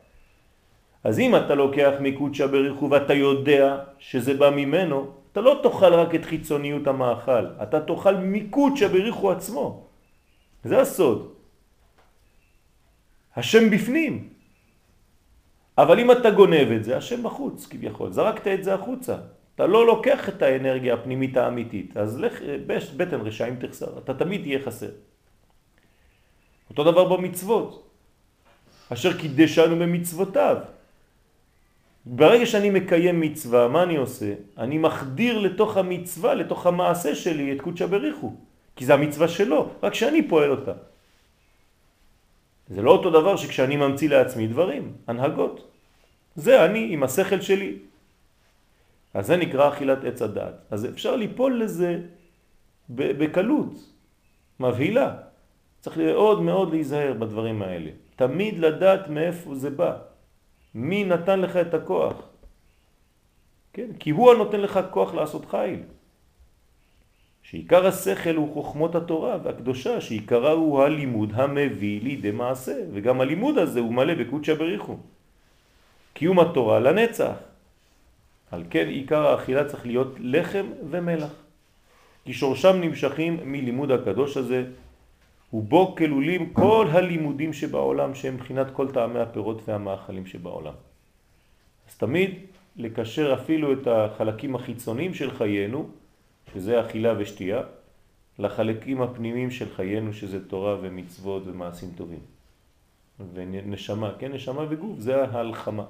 אז 1.04 1.20
אם 1.20 1.36
אתה 1.36 1.56
לוקח 1.56 1.94
מקודשא 2.00 2.48
בריחו 2.48 2.90
ואתה 2.90 3.14
יודע 3.14 3.78
שזה 4.00 4.34
בא 4.34 4.50
ממנו, 4.50 5.12
אתה 5.32 5.42
לא 5.42 5.60
תאכל 5.64 5.94
רק 5.94 6.16
את 6.16 6.26
חיצוניות 6.26 6.88
המאכל, 6.88 7.46
אתה 7.64 7.80
תאכל 7.82 8.16
מקודשא 8.16 8.88
בריחו 8.88 9.32
עצמו. 9.32 9.88
זה 10.64 10.82
הסוד. 10.82 11.34
השם 13.36 13.70
בפנים. 13.70 14.30
אבל 15.78 16.00
אם 16.00 16.12
אתה 16.12 16.32
גונב 16.32 16.68
את 16.76 16.84
זה, 16.84 16.98
השם 16.98 17.24
בחוץ 17.24 17.68
כביכול, 17.70 18.12
זרקת 18.12 18.48
את 18.48 18.64
זה 18.64 18.74
החוצה. 18.74 19.18
אתה 19.56 19.68
לא 19.68 19.88
לוקח 19.88 20.30
את 20.30 20.42
האנרגיה 20.42 20.94
הפנימית 20.94 21.38
האמיתית, 21.38 21.98
אז 21.98 22.20
לך, 22.20 22.42
בטן 22.98 23.22
רשעים 23.22 23.56
תחסר, 23.56 23.98
אתה 23.98 24.14
תמיד 24.14 24.42
תהיה 24.42 24.60
חסר. 24.60 24.92
אותו 26.70 26.84
דבר 26.84 27.18
במצוות, 27.18 27.90
אשר 28.94 29.18
קידשנו 29.18 29.76
במצוותיו. 29.76 30.58
ברגע 32.10 32.46
שאני 32.46 32.70
מקיים 32.70 33.22
מצווה, 33.22 33.68
מה 33.68 33.84
אני 33.84 33.96
עושה? 33.98 34.34
אני 34.58 34.78
מחדיר 34.78 35.40
לתוך 35.40 35.78
המצווה, 35.78 36.34
לתוך 36.34 36.66
המעשה 36.66 37.16
שלי, 37.16 37.54
את 37.54 37.62
קודשא 37.62 37.86
בריחו, 37.86 38.34
כי 38.76 38.86
זה 38.86 38.94
המצווה 38.94 39.28
שלו, 39.28 39.70
רק 39.84 39.94
שאני 39.94 40.28
פועל 40.28 40.52
אותה. 40.52 40.74
זה 42.70 42.82
לא 42.82 42.92
אותו 42.92 43.10
דבר 43.10 43.36
שכשאני 43.38 43.76
ממציא 43.76 44.10
לעצמי 44.10 44.48
דברים, 44.48 44.94
הנהגות. 45.08 45.68
זה 46.36 46.66
אני 46.66 46.88
עם 46.94 47.04
השכל 47.04 47.42
שלי. 47.42 47.78
אז 49.14 49.28
זה 49.28 49.38
נקרא 49.38 49.70
אכילת 49.70 50.04
עץ 50.04 50.22
הדעת. 50.22 50.56
אז 50.72 50.86
אפשר 50.86 51.16
ליפול 51.16 51.62
לזה 51.62 52.00
בקלות, 52.90 53.74
מבהילה. 54.60 55.14
צריך 55.82 55.98
מאוד 55.98 56.42
מאוד 56.42 56.70
להיזהר 56.74 57.14
בדברים 57.14 57.62
האלה. 57.62 57.92
תמיד 58.16 58.60
לדעת 58.60 59.10
מאיפה 59.10 59.56
זה 59.56 59.70
בא. 59.70 60.09
מי 60.76 61.04
נתן 61.04 61.40
לך 61.40 61.56
את 61.58 61.74
הכוח? 61.74 62.16
כן? 63.74 63.90
כי 64.00 64.10
הוא 64.10 64.32
הנותן 64.32 64.62
לך 64.62 64.80
כוח 64.92 65.14
לעשות 65.14 65.46
חיל. 65.46 65.80
שעיקר 67.44 67.88
השכל 67.88 68.36
הוא 68.36 68.54
חוכמות 68.54 68.96
התורה 68.96 69.38
והקדושה, 69.44 70.02
שעיקרה 70.02 70.52
הוא 70.52 70.84
הלימוד 70.84 71.32
המביא 71.34 72.02
לידי 72.02 72.32
מעשה, 72.32 72.76
וגם 72.94 73.22
הלימוד 73.22 73.58
הזה 73.58 73.80
הוא 73.80 73.94
מלא 73.94 74.14
בקודשא 74.14 74.54
בריחו. 74.54 74.98
קיום 76.14 76.40
התורה 76.40 76.80
לנצח. 76.80 77.34
על 78.52 78.64
כן 78.70 78.88
עיקר 78.88 79.28
האכילה 79.28 79.66
צריך 79.66 79.86
להיות 79.86 80.16
לחם 80.20 80.66
ומלח. 80.90 81.34
כי 82.26 82.34
שורשם 82.34 82.82
נמשכים 82.82 83.40
מלימוד 83.44 83.92
הקדוש 83.92 84.38
הזה, 84.38 84.64
ובו 85.54 85.96
כלולים 85.96 86.54
כל 86.54 86.88
הלימודים 86.92 87.54
שבעולם 87.54 88.16
שהם 88.16 88.34
מבחינת 88.34 88.68
כל 88.74 88.92
טעמי 88.92 89.20
הפירות 89.20 89.62
והמאכלים 89.68 90.26
שבעולם. 90.26 90.74
אז 91.90 91.98
תמיד 91.98 92.32
לקשר 92.76 93.34
אפילו 93.34 93.74
את 93.74 93.88
החלקים 93.88 94.56
החיצוניים 94.56 95.14
של 95.14 95.32
חיינו, 95.38 95.90
שזה 96.54 96.82
אכילה 96.82 97.14
ושתייה, 97.18 97.62
לחלקים 98.40 99.02
הפנימיים 99.02 99.52
של 99.52 99.76
חיינו, 99.76 100.14
שזה 100.14 100.48
תורה 100.48 100.78
ומצוות 100.82 101.44
ומעשים 101.46 101.90
טובים. 101.98 102.20
ונשמה, 103.34 104.12
כן, 104.20 104.32
נשמה 104.32 104.66
וגוף, 104.70 105.00
זה 105.00 105.24
ההלחמה 105.24 105.86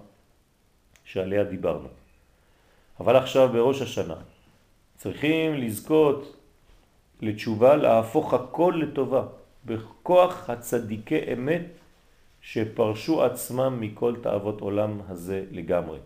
שעליה 1.05 1.43
דיברנו. 1.43 1.87
אבל 2.99 3.15
עכשיו 3.15 3.49
בראש 3.49 3.81
השנה 3.81 4.15
צריכים 4.97 5.53
לזכות 5.53 6.35
לתשובה, 7.21 7.75
להפוך 7.75 8.33
הכל 8.33 8.81
לטובה, 8.81 9.23
בכוח 9.65 10.49
הצדיקי 10.49 11.33
אמת 11.33 11.65
שפרשו 12.41 13.23
עצמם 13.23 13.77
מכל 13.79 14.15
תאוות 14.21 14.61
עולם 14.61 14.99
הזה 15.07 15.45
לגמרי. 15.51 15.99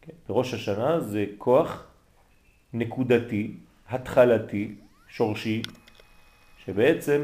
כן? 0.00 0.12
בראש 0.28 0.54
השנה 0.54 1.00
זה 1.00 1.26
כוח 1.38 1.86
נקודתי, 2.72 3.52
התחלתי, 3.88 4.74
שורשי, 5.08 5.62
שבעצם 6.64 7.22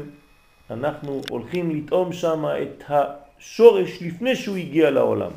אנחנו 0.69 1.21
הולכים 1.29 1.75
לטעום 1.75 2.13
שם 2.13 2.45
את 2.61 2.83
השורש 2.89 4.01
לפני 4.01 4.35
שהוא 4.35 4.57
הגיע 4.57 4.91
לעולם. 4.91 5.31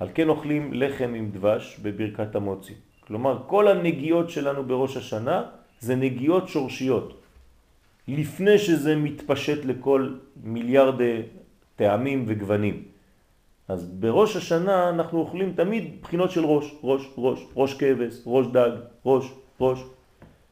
על 0.00 0.08
כן 0.14 0.28
אוכלים 0.28 0.72
לחם 0.72 1.12
עם 1.16 1.30
דבש 1.30 1.78
בברכת 1.82 2.34
המוצי. 2.34 2.74
כלומר, 3.00 3.42
כל 3.46 3.68
הנגיעות 3.68 4.30
שלנו 4.30 4.64
בראש 4.64 4.96
השנה 4.96 5.42
זה 5.80 5.96
נגיעות 5.96 6.48
שורשיות. 6.48 7.23
לפני 8.08 8.58
שזה 8.58 8.96
מתפשט 8.96 9.64
לכל 9.64 10.08
מיליארדי 10.42 11.22
טעמים 11.76 12.24
וגוונים. 12.26 12.82
אז 13.68 13.84
בראש 13.84 14.36
השנה 14.36 14.88
אנחנו 14.88 15.18
אוכלים 15.18 15.52
תמיד 15.56 16.02
בחינות 16.02 16.30
של 16.30 16.44
ראש, 16.44 16.74
ראש, 16.82 17.08
ראש, 17.18 17.46
ראש 17.56 17.74
כבש, 17.74 18.14
ראש 18.26 18.46
דג, 18.46 18.70
ראש, 19.06 19.32
ראש, 19.60 19.84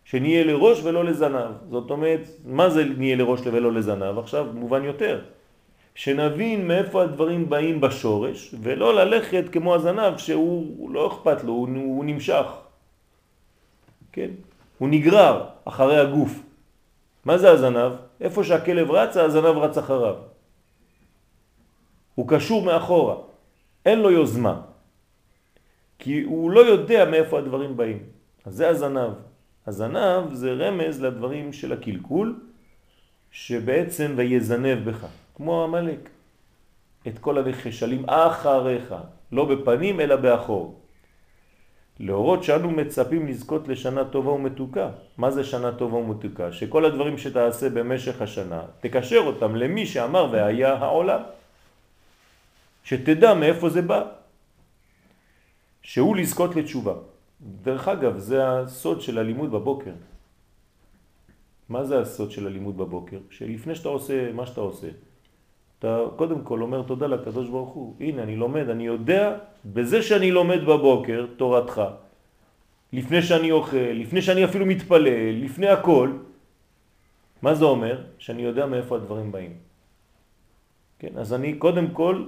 שנהיה 0.05 0.45
לראש 0.45 0.81
ולא 0.85 1.05
לזנב. 1.05 1.51
זאת 1.71 1.91
אומרת, 1.91 2.29
מה 2.45 2.71
זה 2.71 2.85
נהיה 2.85 3.17
לראש 3.17 3.41
ולא 3.45 3.73
לזנב? 3.73 4.19
עכשיו 4.19 4.47
מובן 4.55 4.85
יותר. 4.85 5.21
שנבין 5.95 6.69
מאיפה 6.69 7.03
הדברים 7.03 7.51
באים 7.51 7.81
בשורש, 7.81 8.55
ולא 8.63 8.95
ללכת 8.95 9.45
כמו 9.53 9.75
הזנב 9.75 10.17
שהוא 10.17 10.91
לא 10.91 11.07
אכפת 11.07 11.45
לו, 11.45 11.53
הוא, 11.53 11.69
הוא 11.69 12.05
נמשך. 12.05 12.47
כן? 14.13 14.31
הוא 14.79 14.89
נגרר 14.89 15.45
אחרי 15.65 15.99
הגוף. 15.99 16.43
מה 17.25 17.39
זה 17.39 17.51
הזנב? 17.51 17.93
איפה 18.21 18.45
שהכלב 18.45 18.91
רץ, 18.91 19.17
הזנב 19.17 19.57
רץ 19.57 19.79
אחריו. 19.79 20.17
הוא 22.15 22.29
קשור 22.29 22.65
מאחורה, 22.65 23.17
אין 23.87 24.01
לו 24.01 24.11
יוזמה, 24.11 24.61
כי 25.99 26.23
הוא 26.23 26.51
לא 26.51 26.61
יודע 26.61 27.05
מאיפה 27.05 27.39
הדברים 27.39 27.77
באים. 27.77 28.03
אז 28.45 28.55
זה 28.55 28.69
הזנב. 28.69 29.13
הזנב 29.67 30.35
זה 30.35 30.53
רמז 30.53 31.03
לדברים 31.03 31.53
של 31.53 31.73
הקלקול, 31.73 32.41
שבעצם 33.31 34.15
ויזנב 34.17 34.91
בך, 34.91 35.07
כמו 35.35 35.65
המלאק. 35.65 36.09
את 37.09 37.19
כל 37.19 37.39
הנחשלים 37.39 38.05
אחריך, 38.09 38.95
לא 39.33 39.45
בפנים 39.45 40.01
אלא 40.01 40.17
באחור. 40.17 40.82
להורות 42.01 42.45
שאנו 42.45 42.71
מצפים 42.71 43.29
לזכות 43.29 43.69
לשנה 43.69 44.05
טובה 44.05 44.31
ומתוקה. 44.31 44.91
מה 45.19 45.31
זה 45.31 45.45
שנה 45.45 45.73
טובה 45.73 45.97
ומתוקה? 45.97 46.53
שכל 46.53 46.85
הדברים 46.85 47.19
שתעשה 47.19 47.69
במשך 47.71 48.23
השנה, 48.23 48.63
תקשר 48.81 49.19
אותם 49.19 49.57
למי 49.57 49.87
שאמר 49.87 50.29
והיה 50.33 50.75
העולם. 50.75 51.21
שתדע 52.85 53.35
מאיפה 53.35 53.69
זה 53.69 53.83
בא. 53.83 54.03
שהוא 55.83 56.17
לזכות 56.17 56.57
לתשובה. 56.57 56.95
דרך 57.63 57.89
אגב, 57.89 58.19
זה 58.19 58.49
הסוד 58.49 59.01
של 59.01 59.19
הלימוד 59.19 59.51
בבוקר. 59.53 59.93
מה 61.69 61.85
זה 61.85 62.01
הסוד 62.01 62.31
של 62.31 62.47
הלימוד 62.47 62.77
בבוקר? 62.77 63.19
שלפני 63.31 63.75
שאתה 63.75 63.89
עושה 63.89 64.33
מה 64.33 64.47
שאתה 64.47 64.61
עושה, 64.61 64.89
אתה 65.83 65.99
קודם 66.17 66.43
כל 66.43 66.63
אומר 66.63 66.83
תודה 66.83 67.07
לקדוש 67.07 67.49
ברוך 67.49 67.71
הוא. 67.71 67.95
הנה, 68.01 68.23
אני 68.23 68.37
לומד, 68.37 68.69
אני 68.69 68.87
יודע, 68.87 69.39
בזה 69.65 70.03
שאני 70.03 70.31
לומד 70.31 70.63
בבוקר 70.63 71.27
תורתך, 71.37 71.83
לפני 72.93 73.23
שאני 73.23 73.51
אוכל, 73.51 73.77
לפני 73.77 74.23
שאני 74.23 74.45
אפילו 74.45 74.67
מתפלל, 74.67 75.43
לפני 75.45 75.69
הכל, 75.69 76.11
מה 77.43 77.55
זה 77.55 77.65
אומר? 77.65 77.99
שאני 78.19 78.43
יודע 78.43 78.67
מאיפה 78.67 78.97
הדברים 78.97 79.33
באים. 79.33 79.53
כן, 80.99 81.19
אז 81.19 81.35
אני 81.35 81.59
קודם 81.59 81.91
כל 81.91 82.25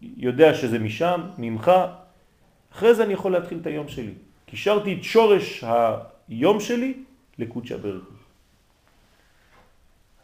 יודע 0.00 0.54
שזה 0.54 0.78
משם, 0.78 1.20
ממך, 1.38 1.72
אחרי 2.72 2.94
זה 2.94 3.04
אני 3.04 3.12
יכול 3.12 3.32
להתחיל 3.32 3.58
את 3.60 3.66
היום 3.66 3.88
שלי. 3.88 4.14
קישרתי 4.46 4.94
את 4.94 5.02
שורש 5.02 5.64
היום 6.28 6.60
שלי 6.60 6.94
לקודשא 7.38 7.76
בריך 7.76 8.13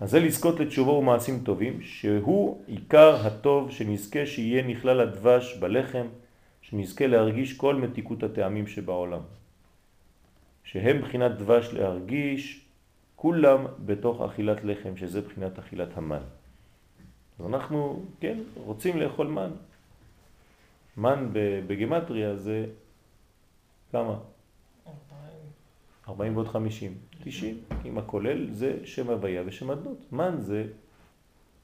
אז 0.00 0.10
זה 0.10 0.20
לזכות 0.20 0.60
לתשובה 0.60 0.92
ומעשים 0.92 1.40
טובים, 1.44 1.82
שהוא 1.82 2.62
עיקר 2.66 3.26
הטוב 3.26 3.70
שנזכה 3.70 4.26
שיהיה 4.26 4.66
נכלל 4.66 5.00
הדבש 5.00 5.56
בלחם, 5.56 6.06
שנזכה 6.62 7.06
להרגיש 7.06 7.56
כל 7.56 7.74
מתיקות 7.74 8.22
הטעמים 8.22 8.66
שבעולם. 8.66 9.20
שהם 10.64 11.00
בחינת 11.00 11.32
דבש 11.32 11.68
להרגיש 11.72 12.64
כולם 13.16 13.66
בתוך 13.86 14.20
אכילת 14.20 14.64
לחם, 14.64 14.96
שזה 14.96 15.20
בחינת 15.20 15.58
אכילת 15.58 15.96
המן. 15.96 16.22
אז 17.40 17.46
אנחנו, 17.46 18.02
כן, 18.20 18.38
רוצים 18.54 18.96
לאכול 18.98 19.26
מן. 19.26 19.50
מן 20.96 21.28
בגמטריה 21.66 22.36
זה 22.36 22.66
כמה? 23.92 24.18
40 26.10 26.36
ועוד 26.36 26.48
50. 26.48 26.94
90. 27.24 27.58
אם 27.84 27.98
הכולל 27.98 28.50
זה 28.52 28.76
שם 28.84 29.10
הוויה 29.10 29.42
ושם 29.46 29.70
אדנות. 29.70 30.12
מן 30.12 30.34
זה 30.38 30.66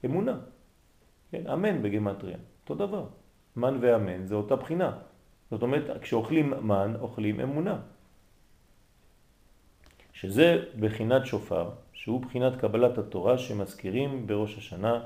אמונה. 0.04 0.38
כן, 1.30 1.46
אמן 1.46 1.82
בגמטריה. 1.82 2.36
אותו 2.62 2.74
דבר. 2.74 3.04
מן 3.56 3.78
ואמן 3.80 4.26
זה 4.26 4.34
אותה 4.34 4.56
בחינה. 4.56 4.98
זאת 5.50 5.62
אומרת, 5.62 6.02
כשאוכלים 6.02 6.50
מן, 6.50 6.92
אוכלים 7.00 7.40
אמונה. 7.40 7.78
שזה 10.12 10.64
בחינת 10.80 11.26
שופר, 11.26 11.70
שהוא 11.92 12.20
בחינת 12.20 12.56
קבלת 12.60 12.98
התורה 12.98 13.38
שמזכירים 13.38 14.26
בראש 14.26 14.58
השנה, 14.58 15.04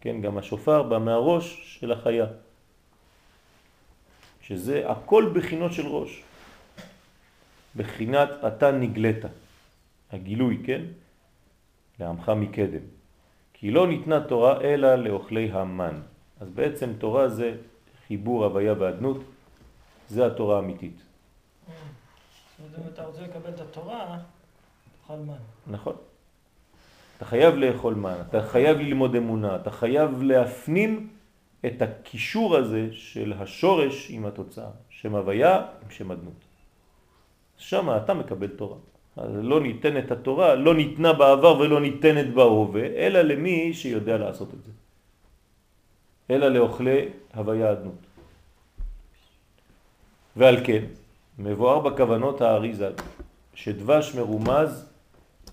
כן, 0.00 0.20
גם 0.20 0.38
השופר 0.38 0.82
בא 0.82 0.98
מהראש 0.98 1.78
של 1.80 1.92
החיה. 1.92 2.26
שזה 4.40 4.90
הכל 4.90 5.32
בחינות 5.34 5.72
של 5.72 5.86
ראש. 5.86 6.22
בחינת 7.76 8.28
אתה 8.46 8.70
נגלת, 8.70 9.24
הגילוי, 10.12 10.62
כן? 10.66 10.82
לעמך 12.00 12.28
מקדם. 12.36 12.84
כי 13.52 13.70
לא 13.70 13.86
ניתנה 13.86 14.20
תורה 14.20 14.60
אלא 14.60 14.94
לאוכלי 14.94 15.50
המן. 15.52 16.00
אז 16.40 16.50
בעצם 16.50 16.92
תורה 16.98 17.28
זה 17.28 17.56
חיבור 18.06 18.44
הוויה 18.44 18.74
ואדנות, 18.78 19.18
זה 20.08 20.26
התורה 20.26 20.56
האמיתית. 20.56 20.96
זאת 20.96 22.58
אומרת, 22.58 22.78
אם 22.78 22.92
אתה 22.92 23.04
רוצה 23.04 23.22
לקבל 23.22 23.50
את 23.50 23.60
התורה, 23.60 24.18
תאכל 25.02 25.16
מן. 25.16 25.34
נכון. 25.66 25.96
אתה 27.16 27.24
חייב 27.24 27.54
לאכול 27.54 27.94
מן, 27.94 28.16
אתה 28.28 28.42
חייב 28.42 28.78
ללמוד 28.78 29.14
אמונה, 29.14 29.56
אתה 29.56 29.70
חייב 29.70 30.22
להפנים 30.22 31.08
את 31.66 31.82
הקישור 31.82 32.56
הזה 32.56 32.88
של 32.92 33.32
השורש 33.32 34.10
עם 34.10 34.26
התוצאה, 34.26 34.70
שם 34.88 35.14
הוויה 35.14 35.56
עם 35.56 35.90
שם 35.90 36.12
אדנות. 36.12 36.44
שם 37.64 37.96
אתה 37.96 38.14
מקבל 38.14 38.48
תורה. 38.48 38.76
אז 39.16 39.30
לא 39.42 39.60
ניתנת 39.60 40.10
התורה, 40.10 40.54
לא 40.54 40.74
ניתנה 40.74 41.12
בעבר 41.12 41.58
ולא 41.58 41.80
ניתנת 41.80 42.34
בהווה, 42.34 42.86
אלא 42.86 43.20
למי 43.20 43.74
שיודע 43.74 44.16
לעשות 44.16 44.48
את 44.54 44.64
זה. 44.64 44.70
אלא 46.30 46.48
לאוכלי 46.48 47.08
הוויה 47.34 47.72
אדנות. 47.72 48.00
ועל 50.36 50.56
כן, 50.64 50.84
מבואר 51.38 51.78
בכוונות 51.80 52.40
האריזה 52.40 52.90
שדבש 53.54 54.14
מרומז 54.14 54.90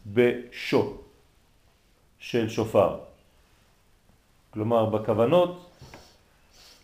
בשו 0.05 0.97
של 2.19 2.49
שופר. 2.49 2.97
כלומר, 4.51 4.85
בכוונות, 4.85 5.69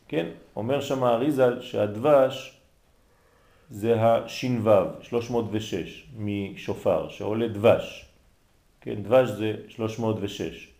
כן, 0.08 0.26
אומר 0.56 0.82
שם 0.82 1.04
האריזל 1.04 1.62
שהדבש 1.62 2.57
זה 3.70 4.04
הש"ו, 4.04 4.70
306, 5.02 6.08
משופר, 6.18 7.10
שעולה 7.10 7.48
דבש. 7.48 8.06
כן, 8.82 9.04
דבש 9.04 9.30
זה 9.30 9.54
306. 9.70 10.72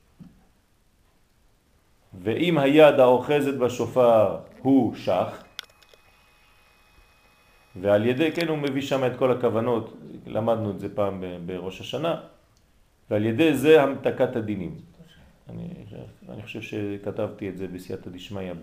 ואם 2.24 2.58
היד 2.58 3.00
האוחזת 3.00 3.54
בשופר 3.54 4.38
הוא 4.62 4.96
שח, 4.96 5.44
ועל 7.82 8.06
ידי, 8.06 8.32
כן, 8.32 8.48
הוא 8.48 8.58
מביא 8.58 8.82
שם 8.82 9.06
את 9.06 9.12
כל 9.18 9.32
הכוונות, 9.32 9.94
למדנו 10.28 10.72
את 10.72 10.80
זה 10.80 10.96
פעם 10.96 11.24
בראש 11.46 11.82
השנה, 11.82 12.22
ועל 13.10 13.26
ידי 13.26 13.58
זה 13.58 13.84
המתקת 13.84 14.36
הדינים. 14.36 14.76
אני, 15.50 15.68
אני 16.30 16.44
חושב 16.44 16.62
שכתבתי 16.62 17.50
את 17.50 17.58
זה 17.58 17.68
בסייעתא 17.68 18.10
דשמיא 18.10 18.54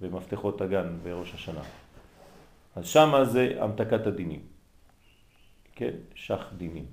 במפתחות 0.00 0.60
הגן 0.60 0.96
בראש 1.02 1.34
השנה. 1.34 1.62
אז 2.76 2.86
שם 2.86 3.12
זה 3.24 3.56
המתקת 3.60 4.06
הדינים. 4.06 4.42
כן, 5.74 5.94
שח 6.14 6.52
דינים. 6.56 6.86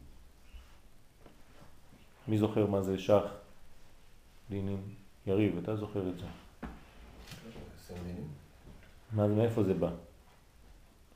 מי 2.28 2.38
זוכר 2.38 2.66
מה 2.66 2.82
זה 2.82 3.00
שח 3.00 3.24
דינים? 4.50 4.82
יריב, 5.28 5.58
אתה 5.64 5.76
זוכר 5.76 6.10
את 6.10 6.18
זה. 6.20 6.26
מה, 9.14 9.28
מאיפה 9.28 9.64
זה 9.64 9.74
בא? 9.74 9.90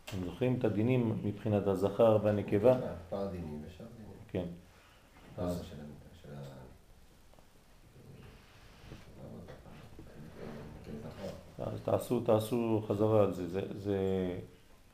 אתם 0.06 0.26
זוכרים 0.26 0.60
את 0.60 0.64
הדינים 0.64 1.20
מבחינת 1.24 1.68
הזכר 1.68 2.18
והנקבה? 2.24 2.80
פער 3.10 3.28
דינים 3.28 3.64
ושאר 3.68 3.86
דינים. 3.98 4.18
כן. 4.32 4.46
פער 5.36 5.64
של 5.64 5.76
אז 11.60 11.82
תעשו, 11.82 12.20
תעשו 12.20 12.84
חזרה 12.88 13.24
על 13.24 13.34
זה. 13.34 13.48
זה, 13.48 13.62
זה, 13.78 13.98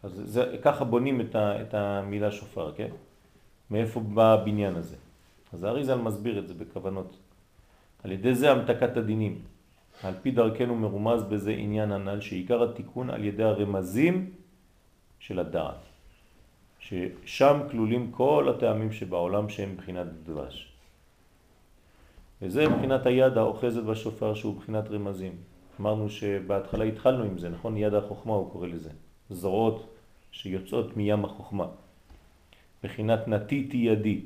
אז 0.04 0.22
זה, 0.26 0.58
ככה 0.62 0.86
בונים 0.86 1.22
את, 1.22 1.36
ה, 1.36 1.62
את 1.62 1.74
המילה 1.74 2.32
שופר, 2.32 2.72
כן? 2.76 2.90
מאיפה 3.72 4.00
בא 4.00 4.34
הבניין 4.34 4.76
הזה. 4.76 4.96
אז 5.54 5.64
האריזל 5.64 5.96
מסביר 5.96 6.40
את 6.40 6.48
זה 6.48 6.54
בכוונות. 6.54 7.18
על 8.04 8.12
ידי 8.12 8.36
זה 8.36 8.52
המתקת 8.52 8.98
הדינים. 8.98 9.42
על 10.04 10.14
פי 10.22 10.32
דרכנו 10.32 10.76
מרומז 10.76 11.24
בזה 11.24 11.52
עניין 11.52 11.92
הנ"ל 11.92 12.22
שעיקר 12.22 12.64
התיקון 12.64 13.10
על 13.10 13.24
ידי 13.24 13.44
הרמזים 13.44 14.32
של 15.20 15.40
הדעת. 15.40 15.80
ששם 16.80 17.60
כלולים 17.72 18.12
כל 18.12 18.54
הטעמים 18.56 18.92
שבעולם 18.92 19.50
שהם 19.50 19.72
מבחינת 19.72 20.08
דבש. 20.24 20.72
וזה 22.42 22.70
מבחינת 22.70 23.06
היד 23.06 23.38
האוחזת 23.38 23.84
בשופר 23.84 24.34
שהוא 24.34 24.56
מבחינת 24.56 24.92
רמזים. 24.92 25.36
אמרנו 25.80 26.10
שבהתחלה 26.10 26.86
התחלנו 26.86 27.24
עם 27.24 27.38
זה, 27.38 27.50
נכון? 27.50 27.78
יד 27.78 27.94
החוכמה 27.94 28.34
הוא 28.34 28.52
קורא 28.52 28.68
לזה. 28.68 28.90
זרועות 29.30 29.96
שיוצאות 30.32 30.98
מים 30.98 31.26
החוכמה. 31.26 31.68
בחינת 32.84 33.28
נטיתי 33.28 33.78
ידי, 33.78 34.22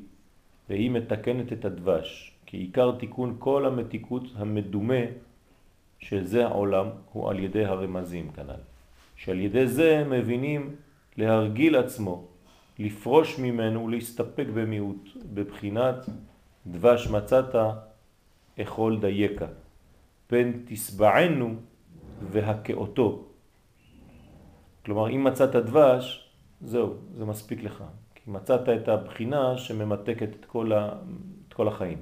והיא 0.70 0.92
מתקנת 0.92 1.54
את 1.54 1.66
הדבש. 1.66 2.36
כי 2.46 2.58
עיקר 2.58 2.92
תיקון 3.00 3.36
כל 3.40 3.66
המתיקות 3.66 4.24
המדומה 4.36 5.04
של 6.00 6.26
זה 6.26 6.46
העולם 6.46 6.88
הוא 7.14 7.30
על 7.30 7.40
ידי 7.40 7.66
הרמזים 7.66 8.32
כנ"ל. 8.32 8.62
שעל 9.16 9.40
ידי 9.40 9.68
זה 9.68 10.04
מבינים 10.10 10.76
להרגיל 11.18 11.76
עצמו, 11.76 12.26
לפרוש 12.80 13.40
ממנו 13.40 13.86
ולהסתפק 13.86 14.46
במיעוט, 14.54 15.10
בבחינת 15.34 15.96
דבש 16.68 17.08
מצאת 17.08 17.56
אכול 18.62 19.00
דייקה. 19.00 19.48
פן 20.30 20.52
תסבענו 20.66 21.56
והכאותו. 22.32 23.26
כלומר, 24.86 25.10
אם 25.10 25.24
מצאת 25.24 25.56
דבש, 25.56 26.30
זהו, 26.62 26.94
זה 27.14 27.26
מספיק 27.26 27.64
לך. 27.64 27.84
כי 28.16 28.32
מצאת 28.32 28.70
את 28.70 28.88
הבחינה 28.88 29.58
שממתקת 29.58 30.30
את 30.40 30.46
כל, 30.46 30.74
ה... 30.74 30.92
את 31.48 31.54
כל 31.54 31.68
החיים. 31.68 31.98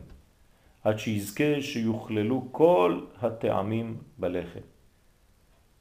עד 0.84 1.00
שיזכה 1.00 1.62
שיוכללו 1.62 2.48
כל 2.52 3.02
הטעמים 3.22 3.98
בלחם. 4.18 4.60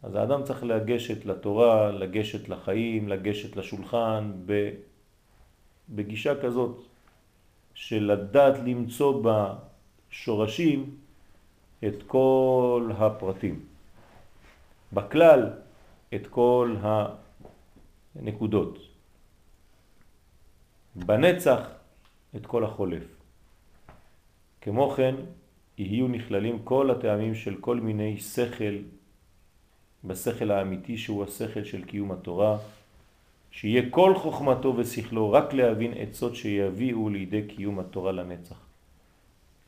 אז 0.02 0.14
האדם 0.14 0.42
צריך 0.42 0.64
לגשת 0.64 1.26
לתורה, 1.26 1.92
לגשת 1.92 2.48
לחיים, 2.48 3.08
לגשת 3.08 3.56
לשולחן, 3.56 4.32
בגישה 5.88 6.40
כזאת 6.42 6.82
של 7.74 8.12
לדעת 8.12 8.58
למצוא 8.58 9.22
בשורשים 10.10 10.96
את 11.84 12.02
כל 12.06 12.90
הפרטים. 12.98 13.60
בכלל, 14.92 15.50
את 16.14 16.26
כל 16.26 16.76
הנקודות. 18.16 18.78
בנצח, 20.96 21.60
את 22.36 22.46
כל 22.46 22.64
החולף. 22.64 23.04
כמו 24.60 24.90
כן, 24.90 25.14
יהיו 25.78 26.08
נכללים 26.08 26.58
כל 26.64 26.90
הטעמים 26.90 27.34
של 27.34 27.56
כל 27.60 27.80
מיני 27.80 28.16
שכל, 28.16 28.76
בשכל 30.04 30.50
האמיתי 30.50 30.98
שהוא 30.98 31.24
השכל 31.24 31.64
של 31.64 31.84
קיום 31.84 32.12
התורה, 32.12 32.58
שיהיה 33.50 33.90
כל 33.90 34.14
חוכמתו 34.14 34.74
ושכלו 34.76 35.32
רק 35.32 35.52
להבין 35.52 35.92
עצות 35.96 36.36
שיביאו 36.36 37.08
לידי 37.08 37.42
קיום 37.46 37.78
התורה 37.78 38.12
לנצח. 38.12 38.65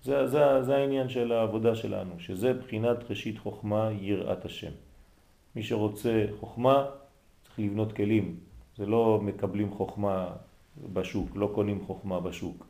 זה, 0.09 0.27
זה, 0.27 0.63
זה 0.63 0.77
העניין 0.77 1.09
של 1.09 1.33
העבודה 1.33 1.75
שלנו, 1.75 2.15
שזה 2.19 2.53
בחינת 2.53 3.11
ראשית 3.11 3.39
חוכמה 3.39 3.91
יראת 4.01 4.45
השם. 4.45 4.73
מי 5.57 5.63
שרוצה 5.63 6.27
חוכמה 6.41 6.87
צריך 7.45 7.59
לבנות 7.59 7.93
כלים, 7.93 8.37
זה 8.77 8.87
לא 8.87 9.21
מקבלים 9.23 9.71
חוכמה 9.71 10.33
בשוק, 10.93 11.29
לא 11.35 11.51
קונים 11.55 11.85
חוכמה 11.87 12.21
בשוק. 12.21 12.67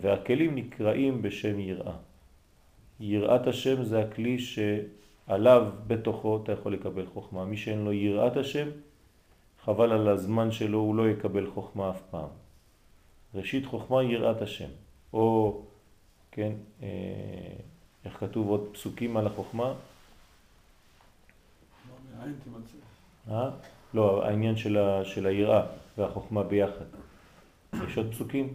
והכלים 0.00 0.54
נקראים 0.54 1.22
בשם 1.22 1.60
יראה. 1.60 1.96
יראת 3.00 3.46
השם 3.46 3.84
זה 3.84 4.00
הכלי 4.00 4.38
שעליו 4.38 5.72
בתוכו 5.86 6.40
אתה 6.42 6.52
יכול 6.52 6.72
לקבל 6.74 7.06
חוכמה. 7.06 7.44
מי 7.44 7.56
שאין 7.56 7.84
לו 7.84 7.92
יראת 7.92 8.36
השם, 8.36 8.68
חבל 9.64 9.92
על 9.92 10.08
הזמן 10.08 10.52
שלו, 10.52 10.78
הוא 10.78 10.94
לא 10.94 11.08
יקבל 11.08 11.46
חוכמה 11.50 11.90
אף 11.90 12.02
פעם. 12.10 12.28
ראשית 13.34 13.66
חוכמה 13.66 14.02
יראת 14.02 14.42
השם, 14.42 14.68
או 15.12 15.62
כן, 16.32 16.52
אה, 16.82 16.88
איך 18.04 18.20
כתוב 18.20 18.48
עוד 18.48 18.68
פסוקים 18.72 19.16
על 19.16 19.26
החוכמה? 19.26 19.74
אה? 23.30 23.50
לא, 23.94 24.26
העניין 24.26 24.56
של, 24.56 24.78
ה, 24.78 25.04
של 25.04 25.26
היראה 25.26 25.66
והחוכמה 25.98 26.42
ביחד. 26.42 26.84
יש 27.72 27.96
עוד 27.96 28.10
פסוקים? 28.10 28.54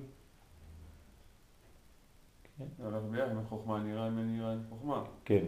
נראה, 4.24 4.52
אין 4.52 4.64
חוכמה. 4.70 5.04
כן, 5.26 5.46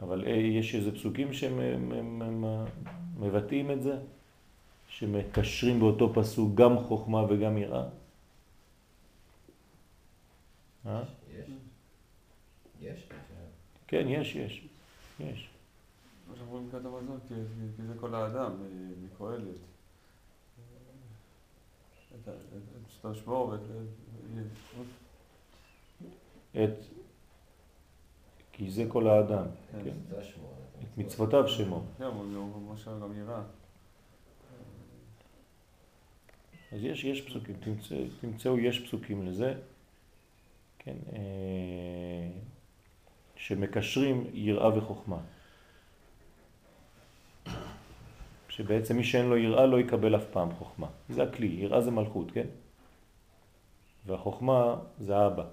אבל 0.00 0.24
אה, 0.26 0.30
יש 0.30 0.74
איזה 0.74 0.92
פסוקים 0.92 1.32
שמבטאים 1.32 3.70
את 3.70 3.82
זה? 3.82 3.98
שמקשרים 4.88 5.80
באותו 5.80 6.12
פסוק 6.14 6.54
גם 6.54 6.78
חוכמה 6.78 7.24
וגם 7.28 7.58
יראה? 7.58 7.84
אה? 13.92 14.02
כן, 14.02 14.08
יש, 14.08 14.36
יש. 14.36 14.68
יש. 15.20 15.48
שאנחנו 16.26 16.52
רואים 16.52 16.68
כתב 16.70 16.94
הזאת, 16.94 17.20
כי 17.76 17.82
זה 17.86 17.94
כל 18.00 18.14
האדם, 18.14 18.52
מקהלת. 19.04 19.56
את 23.00 23.04
השבור 23.04 23.48
ואת... 23.48 23.60
את... 26.52 26.78
כי 28.52 28.70
זה 28.70 28.84
כל 28.88 29.06
האדם, 29.06 29.44
כן. 29.72 29.84
כן. 29.84 30.20
את 30.82 30.98
מצוותיו 30.98 31.48
שמו. 31.48 31.82
כן, 31.98 32.04
הוא 32.04 32.74
משל 32.74 32.90
גם 33.02 33.18
יראה. 33.18 33.42
אז 36.72 36.84
יש, 36.84 37.04
יש 37.04 37.20
פסוקים, 37.20 37.56
תמצאו, 38.20 38.58
יש 38.58 38.86
פסוקים 38.86 39.26
לזה. 39.26 39.54
כן, 40.78 40.96
אה, 41.12 42.28
שמקשרים 43.42 44.24
יראה 44.32 44.78
וחוכמה. 44.78 45.16
שבעצם 48.48 48.96
מי 48.96 49.04
שאין 49.04 49.26
לו 49.26 49.36
יראה 49.36 49.66
לא 49.66 49.80
יקבל 49.80 50.16
אף 50.16 50.24
פעם 50.30 50.52
חוכמה. 50.58 50.86
זה 51.08 51.22
הכלי, 51.22 51.46
יראה 51.46 51.80
זה 51.80 51.90
מלכות, 51.90 52.30
כן? 52.30 52.46
והחוכמה 54.06 54.76
זה 54.98 55.26
אבא. 55.26 55.44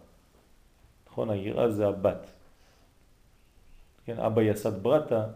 נכון? 1.10 1.30
היראה 1.30 1.70
זה 1.70 1.88
הבת. 1.88 2.32
כן, 4.06 4.20
אבא 4.20 4.42
יסד 4.42 4.84
ברטה, 4.84 5.28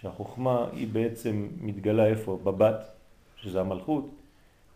שהחוכמה 0.00 0.66
היא 0.72 0.88
בעצם 0.88 1.48
מתגלה 1.60 2.06
איפה? 2.06 2.38
בבת, 2.44 2.90
שזה 3.36 3.60
המלכות, 3.60 4.10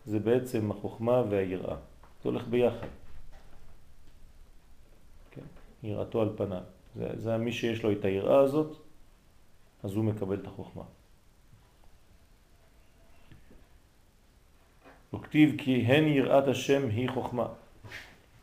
זה 0.07 0.19
בעצם 0.19 0.71
החוכמה 0.71 1.23
והיראה. 1.31 1.77
זה 2.23 2.29
הולך 2.29 2.49
ביחד. 2.49 3.02
יראתו 5.83 6.23
על 6.23 6.29
פניו. 6.37 6.63
זה, 6.97 7.09
זה 7.15 7.37
מי 7.37 7.53
שיש 7.53 7.83
לו 7.83 7.93
את 7.93 8.05
היראה 8.05 8.41
הזאת, 8.41 8.77
אז 9.83 9.95
הוא 9.95 10.05
מקבל 10.05 10.37
את 10.37 10.47
החוכמה. 10.47 10.83
וכתיב 15.15 15.55
כי 15.59 15.81
הן 15.81 16.05
יראת 16.09 16.49
השם 16.49 16.89
היא 16.89 17.11
חוכמה. 17.11 17.47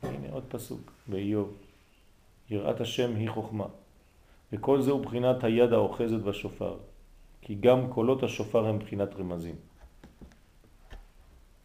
הנה 0.03 0.27
עוד 0.31 0.43
פסוק 0.47 0.91
באיוב. 1.07 1.57
יראת 2.49 2.81
השם 2.81 3.15
היא 3.15 3.29
חוכמה. 3.29 3.65
וכל 4.53 4.81
זה 4.81 4.91
הוא 4.91 5.01
בחינת 5.01 5.43
היד 5.43 5.73
האוחזת 5.73 6.19
בשופר. 6.19 6.77
כי 7.41 7.55
גם 7.55 7.93
קולות 7.93 8.23
השופר 8.23 8.65
הם 8.67 8.79
בחינת 8.79 9.15
רמזים. 9.15 9.55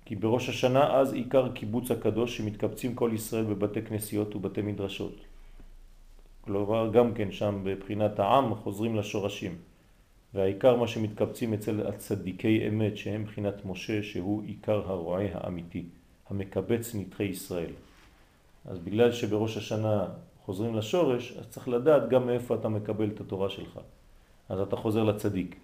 כי 0.05 0.17
בראש 0.17 0.49
השנה 0.49 0.97
אז 0.97 1.13
עיקר 1.13 1.53
קיבוץ 1.53 1.91
הקדוש 1.91 2.37
שמתקבצים 2.37 2.95
כל 2.95 3.11
ישראל 3.15 3.45
בבתי 3.45 3.83
כנסיות 3.83 4.37
ובתי 4.37 4.63
מדרשות. 4.63 5.34
כלומר 6.45 6.91
גם 6.93 7.15
כן 7.15 7.33
שם 7.33 7.61
בבחינת 7.65 8.19
העם 8.19 8.55
חוזרים 8.55 8.97
לשורשים. 8.97 9.57
והעיקר 10.35 10.77
מה 10.77 10.87
שמתקבצים 10.87 11.55
אצל 11.55 11.87
הצדיקי 11.87 12.69
אמת 12.69 12.97
שהם 12.97 13.25
בחינת 13.25 13.65
משה 13.65 14.03
שהוא 14.03 14.43
עיקר 14.43 14.83
הרועה 14.87 15.25
האמיתי, 15.33 15.85
המקבץ 16.31 16.95
נתחי 16.95 17.25
ישראל. 17.25 17.71
אז 18.65 18.79
בגלל 18.79 19.13
שבראש 19.13 19.57
השנה 19.57 20.07
חוזרים 20.45 20.75
לשורש, 20.75 21.37
אז 21.39 21.49
צריך 21.49 21.69
לדעת 21.69 22.09
גם 22.09 22.27
מאיפה 22.27 22.55
אתה 22.55 22.69
מקבל 22.69 23.09
את 23.09 23.21
התורה 23.21 23.49
שלך. 23.51 23.81
אז 24.49 24.61
אתה 24.61 24.77
חוזר 24.77 25.05
לצדיק. 25.05 25.57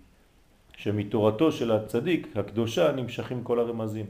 שמתורתו 0.77 1.53
של 1.53 1.73
הצדיק, 1.73 2.37
הקדושה, 2.37 2.93
נמשכים 2.93 3.45
כל 3.45 3.61
הרמזים. 3.61 4.07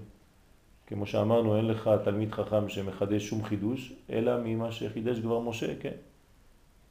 כמו 0.86 1.06
שאמרנו, 1.06 1.56
אין 1.56 1.66
לך 1.66 1.90
תלמיד 2.04 2.32
חכם 2.32 2.68
שמחדש 2.68 3.28
שום 3.28 3.44
חידוש, 3.44 3.92
אלא 4.10 4.32
ממה 4.44 4.72
שחידש 4.72 5.18
כבר 5.18 5.40
משה, 5.40 5.74
כן. 5.80 5.94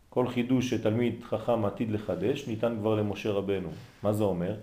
כל 0.10 0.28
חידוש 0.28 0.70
שתלמיד 0.70 1.24
חכם 1.24 1.66
עתיד 1.66 1.92
לחדש 1.92 2.48
ניתן 2.48 2.76
כבר 2.80 2.96
למשה 2.96 3.32
רבנו. 3.32 3.70
מה 4.04 4.14
זה 4.14 4.24
אומר? 4.24 4.56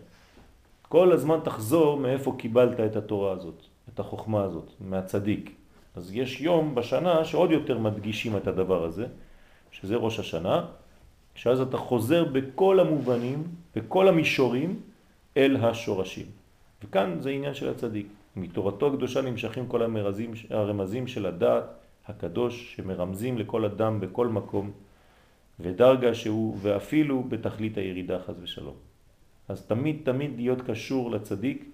כל 0.89 1.13
הזמן 1.13 1.39
תחזור 1.45 1.97
מאיפה 1.97 2.35
קיבלת 2.39 2.81
את 2.81 2.97
התורה 2.97 3.33
הזאת, 3.33 3.63
את 3.95 4.01
החוכמה 4.01 4.43
הזאת, 4.43 4.71
מהצדיק. 4.81 5.55
אז 5.97 6.11
יש 6.15 6.41
יום 6.41 6.75
בשנה 6.75 7.25
שעוד 7.25 7.51
יותר 7.51 7.79
מדגישים 7.79 8.37
את 8.37 8.47
הדבר 8.47 8.85
הזה, 8.85 9.07
שזה 9.71 9.97
ראש 9.97 10.19
השנה, 10.19 10.67
שאז 11.35 11.61
אתה 11.61 11.77
חוזר 11.77 12.25
בכל 12.25 12.81
המובנים, 12.81 13.43
בכל 13.77 14.09
המישורים, 14.09 14.81
אל 15.37 15.57
השורשים. 15.57 16.27
וכאן 16.85 17.17
זה 17.21 17.31
עניין 17.31 17.55
של 17.55 17.69
הצדיק. 17.69 18.07
מתורתו 18.37 18.87
הקדושה 18.87 19.23
נמשכים 19.23 19.67
כל 19.67 19.83
המרזים, 19.83 20.33
הרמזים 20.51 21.07
של 21.07 21.27
הדעת 21.27 21.65
הקדוש 22.09 22.75
שמרמזים 22.77 23.39
לכל 23.39 23.65
אדם 23.65 24.01
בכל 24.01 24.29
מקום 24.29 24.71
ודרגה 25.61 26.15
שהוא 26.15 26.59
ואפילו 26.63 27.23
בתכלית 27.23 27.79
הירידה 27.79 28.19
חז 28.27 28.35
ושלום. 28.43 28.75
אז 29.49 29.67
תמיד 29.67 29.97
תמיד 30.05 30.37
להיות 30.37 30.63
קשור 30.63 31.11
לצדיק 31.11 31.65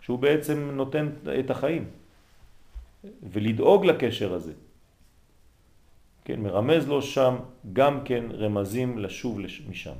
שהוא 0.00 0.18
בעצם 0.18 0.70
נותן 0.72 1.08
את 1.40 1.50
החיים 1.50 1.84
ולדאוג 3.22 3.86
לקשר 3.86 4.34
הזה. 4.34 4.52
כן, 6.24 6.40
מרמז 6.40 6.88
לו 6.88 7.02
שם 7.02 7.36
גם 7.72 8.04
כן 8.04 8.24
רמזים 8.32 8.98
לשוב 8.98 9.38
משם. 9.68 9.94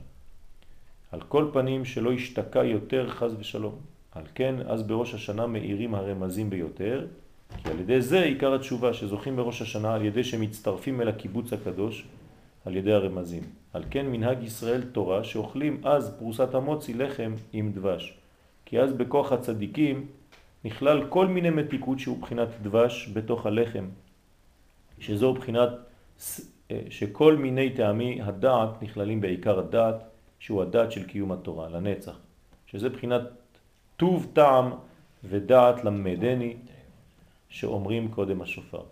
על 1.12 1.20
כל 1.20 1.50
פנים 1.52 1.84
שלא 1.84 2.12
ישתקע 2.12 2.64
יותר 2.64 3.10
חז 3.10 3.36
ושלום. 3.38 3.74
על 4.12 4.24
כן, 4.34 4.54
אז 4.66 4.82
בראש 4.82 5.14
השנה 5.14 5.46
מאירים 5.46 5.94
הרמזים 5.94 6.50
ביותר, 6.50 7.06
כי 7.64 7.70
על 7.70 7.80
ידי 7.80 8.00
זה 8.00 8.22
עיקר 8.22 8.54
התשובה 8.54 8.94
שזוכים 8.94 9.36
בראש 9.36 9.62
השנה 9.62 9.94
על 9.94 10.04
ידי 10.04 10.24
שמצטרפים 10.24 11.00
אל 11.00 11.08
הקיבוץ 11.08 11.52
הקדוש 11.52 12.06
על 12.64 12.76
ידי 12.76 12.92
הרמזים. 12.92 13.42
על 13.72 13.84
כן 13.90 14.06
מנהג 14.06 14.42
ישראל 14.42 14.82
תורה 14.82 15.24
שאוכלים 15.24 15.80
אז 15.84 16.14
פרוסת 16.18 16.54
המוצי 16.54 16.94
לחם 16.94 17.34
עם 17.52 17.72
דבש. 17.72 18.18
כי 18.64 18.80
אז 18.80 18.92
בכוח 18.92 19.32
הצדיקים 19.32 20.06
נכלל 20.64 21.06
כל 21.08 21.26
מיני 21.26 21.50
מתיקות 21.50 21.98
שהוא 21.98 22.18
בחינת 22.20 22.48
דבש 22.62 23.10
בתוך 23.12 23.46
הלחם, 23.46 23.84
שזו 24.98 25.34
בחינת 25.34 25.68
אה, 26.70 26.80
שכל 26.90 27.36
מיני 27.36 27.70
טעמי 27.70 28.22
הדעת 28.22 28.82
נכללים 28.82 29.20
בעיקר 29.20 29.58
הדעת, 29.58 29.96
שהוא 30.38 30.62
הדעת 30.62 30.92
של 30.92 31.04
קיום 31.04 31.32
התורה, 31.32 31.68
לנצח, 31.68 32.18
שזה 32.66 32.88
בחינת 32.88 33.22
טוב 33.96 34.26
טעם 34.32 34.72
ודעת 35.24 35.84
למדני 35.84 36.56
שאומרים 37.48 38.08
קודם 38.08 38.42
השופר. 38.42 38.82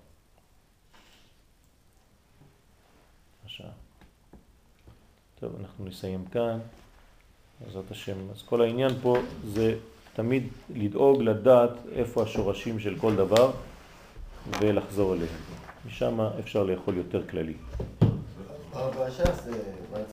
טוב, 5.40 5.52
אנחנו 5.60 5.84
נסיים 5.84 6.24
כאן, 6.32 6.58
בעזרת 7.60 7.90
השם. 7.90 8.16
אז 8.32 8.42
כל 8.42 8.62
העניין 8.62 8.90
פה 9.02 9.16
זה 9.44 9.74
תמיד 10.14 10.46
לדאוג 10.74 11.22
לדעת 11.22 11.70
איפה 11.92 12.22
השורשים 12.22 12.80
של 12.80 12.98
כל 12.98 13.16
דבר 13.16 13.50
ולחזור 14.60 15.14
אליהם. 15.14 15.34
משם 15.86 16.20
אפשר 16.20 16.62
לאכול 16.62 16.96
יותר 16.96 17.26
כללי. 17.28 17.54
בש"ס 18.72 19.48